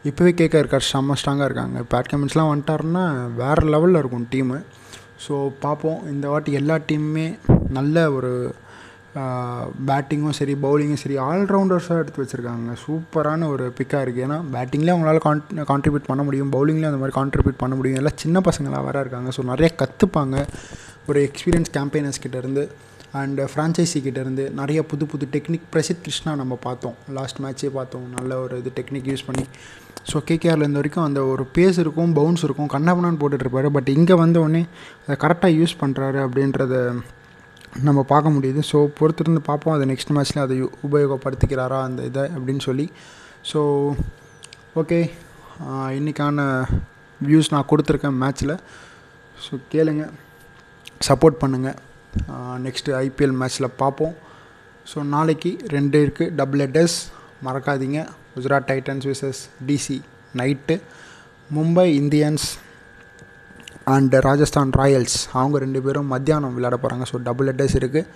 இப்போவே 0.09 0.33
கேட்க 0.41 0.63
இருக்கார் 0.63 0.89
செம்ம 0.93 1.15
ஸ்ட்ராங்காக 1.21 1.49
இருக்காங்க. 1.49 1.79
பேட் 1.93 2.11
கமின்ஸ்லாம் 2.13 2.51
வந்துட்டாருன்னா 2.51 3.05
வேறு 3.43 3.63
லெவலில் 3.75 4.01
இருக்கும் 4.03 4.27
டீமு 4.33 4.59
ஸோ 5.27 5.35
பார்ப்போம் 5.65 6.01
இந்த 6.13 6.27
வாட்டி 6.33 6.53
எல்லா 6.61 6.77
டீமுமே 6.89 7.27
நல்ல 7.79 8.05
ஒரு 8.17 8.33
பேட்டிங்கும் 9.89 10.37
சரி 10.39 10.55
பவுலிங்கும் 10.65 11.01
சரி 11.03 11.17
ஆல்ரவுண்டர்ஸாக 11.29 12.03
எடுத்து 12.03 12.21
வச்சுருக்காங்க. 12.23 12.71
சூப்பரான 12.85 13.49
ஒரு 13.55 13.65
பிக்காக 13.79 14.01
இருக்குது 14.05 14.25
ஏன்னா 14.27 14.39
பேட்டிங்லேயும் 14.55 14.97
அவங்களால 14.97 15.21
கான் 15.27 15.43
கான்ட்ரிபியூட் 15.71 16.09
பண்ண 16.11 16.23
முடியும். 16.29 16.51
பவுலிங்லேயும் 16.57 16.93
அந்த 16.93 17.01
மாதிரி 17.03 17.17
கான்ட்ரிபியூட் 17.21 17.61
பண்ண 17.63 17.75
முடியும். 17.81 18.01
எல்லாம் 18.01 18.19
சின்ன 18.23 18.41
பசங்களாக 18.49 18.83
வர 18.89 19.05
இருக்காங்க. 19.05 19.31
ஸோ 19.37 19.45
நிறைய 19.53 19.69
கற்றுப்பாங்க 19.83 20.39
ஒரு 21.11 21.21
எக்ஸ்பீரியன்ஸ் 21.29 21.73
கேம்பெயினர்ஸ் 21.77 22.23
கிட்டேருந்து 22.25 22.65
அண்ட் 23.21 23.41
ஃப்ரான்ச்சைசி 23.51 23.99
uh, 23.99 24.05
கிட்டேருந்து 24.05 24.45
நிறைய 24.61 24.81
புது 24.91 25.05
புது 25.11 25.25
டெக்னிக் 25.35 25.67
பிரசித் 25.73 26.01
கிருஷ்ணா 26.05 26.33
நம்ம 26.41 26.55
பார்த்தோம். 26.65 26.97
லாஸ்ட் 27.17 27.39
மேட்ச்சே 27.45 27.71
பார்த்தோம். 27.77 28.07
நல்ல 28.17 28.39
ஒரு 28.45 28.55
இது 28.63 28.71
டெக்னிக் 28.79 29.09
யூஸ் 29.11 29.25
பண்ணி. 29.29 29.45
ஸோ 30.11 30.17
கேகேஆரில் 30.31 30.65
இருந்த 30.65 30.81
வரைக்கும் 30.81 31.07
அந்த 31.09 31.21
ஒரு 31.33 31.45
பேஸ் 31.57 31.79
இருக்கும் 31.85 32.15
பவுன்ஸ் 32.19 32.45
இருக்கும் 32.47 32.71
கண்ணாபண்ணான்னு 32.75 33.21
போட்டுட்ருப்பாரு 33.23 33.71
பட் 33.77 33.91
இங்கே 33.97 34.17
வந்த 34.23 34.43
அதை 35.05 35.17
கரெக்டாக 35.25 35.53
யூஸ் 35.61 35.77
பண்ணுறாரு 35.83 36.21
அப்படின்றத 36.27 36.75
நம்ம 37.89 38.01
பார்க்க 38.13 38.35
முடியுது. 38.37 38.61
ஸோ 38.73 38.81
பொறுத்திருந்து 38.99 39.43
பார்ப்போம். 39.51 39.77
அதை 39.77 39.87
நெக்ஸ்ட் 39.93 40.13
மேட்ச்சில் 40.17 40.45
அதை 40.47 40.59
உபயோகப்படுத்திக்கிறாரா 40.89 41.81
அந்த 41.89 42.03
இதை 42.11 42.27
அப்படின்னு 42.37 42.65
சொல்லி. 42.69 42.89
ஸோ 43.53 43.61
ஓகே 44.83 45.01
இன்றைக்கான 46.01 46.43
வியூஸ் 47.21 47.55
நான் 47.55 47.71
கொடுத்துருக்கேன் 47.71 48.21
மேட்ச்சில் 48.23 48.57
ஸோ 49.47 49.55
கேளுங்க. 49.73 50.05
சப்போர்ட் 51.09 51.43
பண்ணுங்கள் 51.43 51.79
நெக்ஸ்ட்டு 52.65 52.97
ஐபிஎல் 53.07 53.37
மேட்ச்சில் 53.41 53.77
பார்ப்போம். 53.83 54.15
ஸோ 54.87 55.03
நாளைக்கு 55.15 55.51
ரெண்டு 55.69 55.99
இருக்குது 56.07 56.35
டபுள் 56.41 56.63
ஹெட்டர்ஸ் 56.67 56.99
மறக்காதீங்க. 57.45 58.01
Gujarat 58.37 58.69
Titans 58.71 59.07
versus 59.13 59.41
DC 59.67 59.97
night 60.37 60.77
Mumbai 61.55 61.89
Indians 62.03 62.47
and 63.85 64.15
Rajasthan 64.27 64.71
Royals 64.73 65.17
அவங்க 65.33 65.59
ரெண்டு 65.59 65.83
பேரும் 65.83 66.07
மத்தியானம் 66.07 66.55
விளையாட 66.55 66.77
போகிறாங்க 66.77 67.07
ஸோ 67.11 67.19
டபுள் 67.23 67.51
ஹெட்டர்ஸ் 67.51 67.77
இருக்குது 67.81 68.09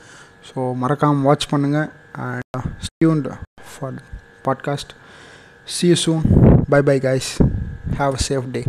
ஸோ 0.49 0.75
மறக்காமல் 0.75 1.26
வாட்ச் 1.28 1.49
பண்ணுங்கள் 1.52 1.88
and 2.27 2.59
stay tuned 2.87 3.29
for 3.70 3.99
podcast 4.49 4.92
see 5.68 5.88
soon 6.05 6.27
bye 6.68 6.81
bye 6.81 6.99
guys 7.09 7.31
have 7.99 8.14
a 8.14 8.23
safe 8.29 8.49
day 8.51 8.62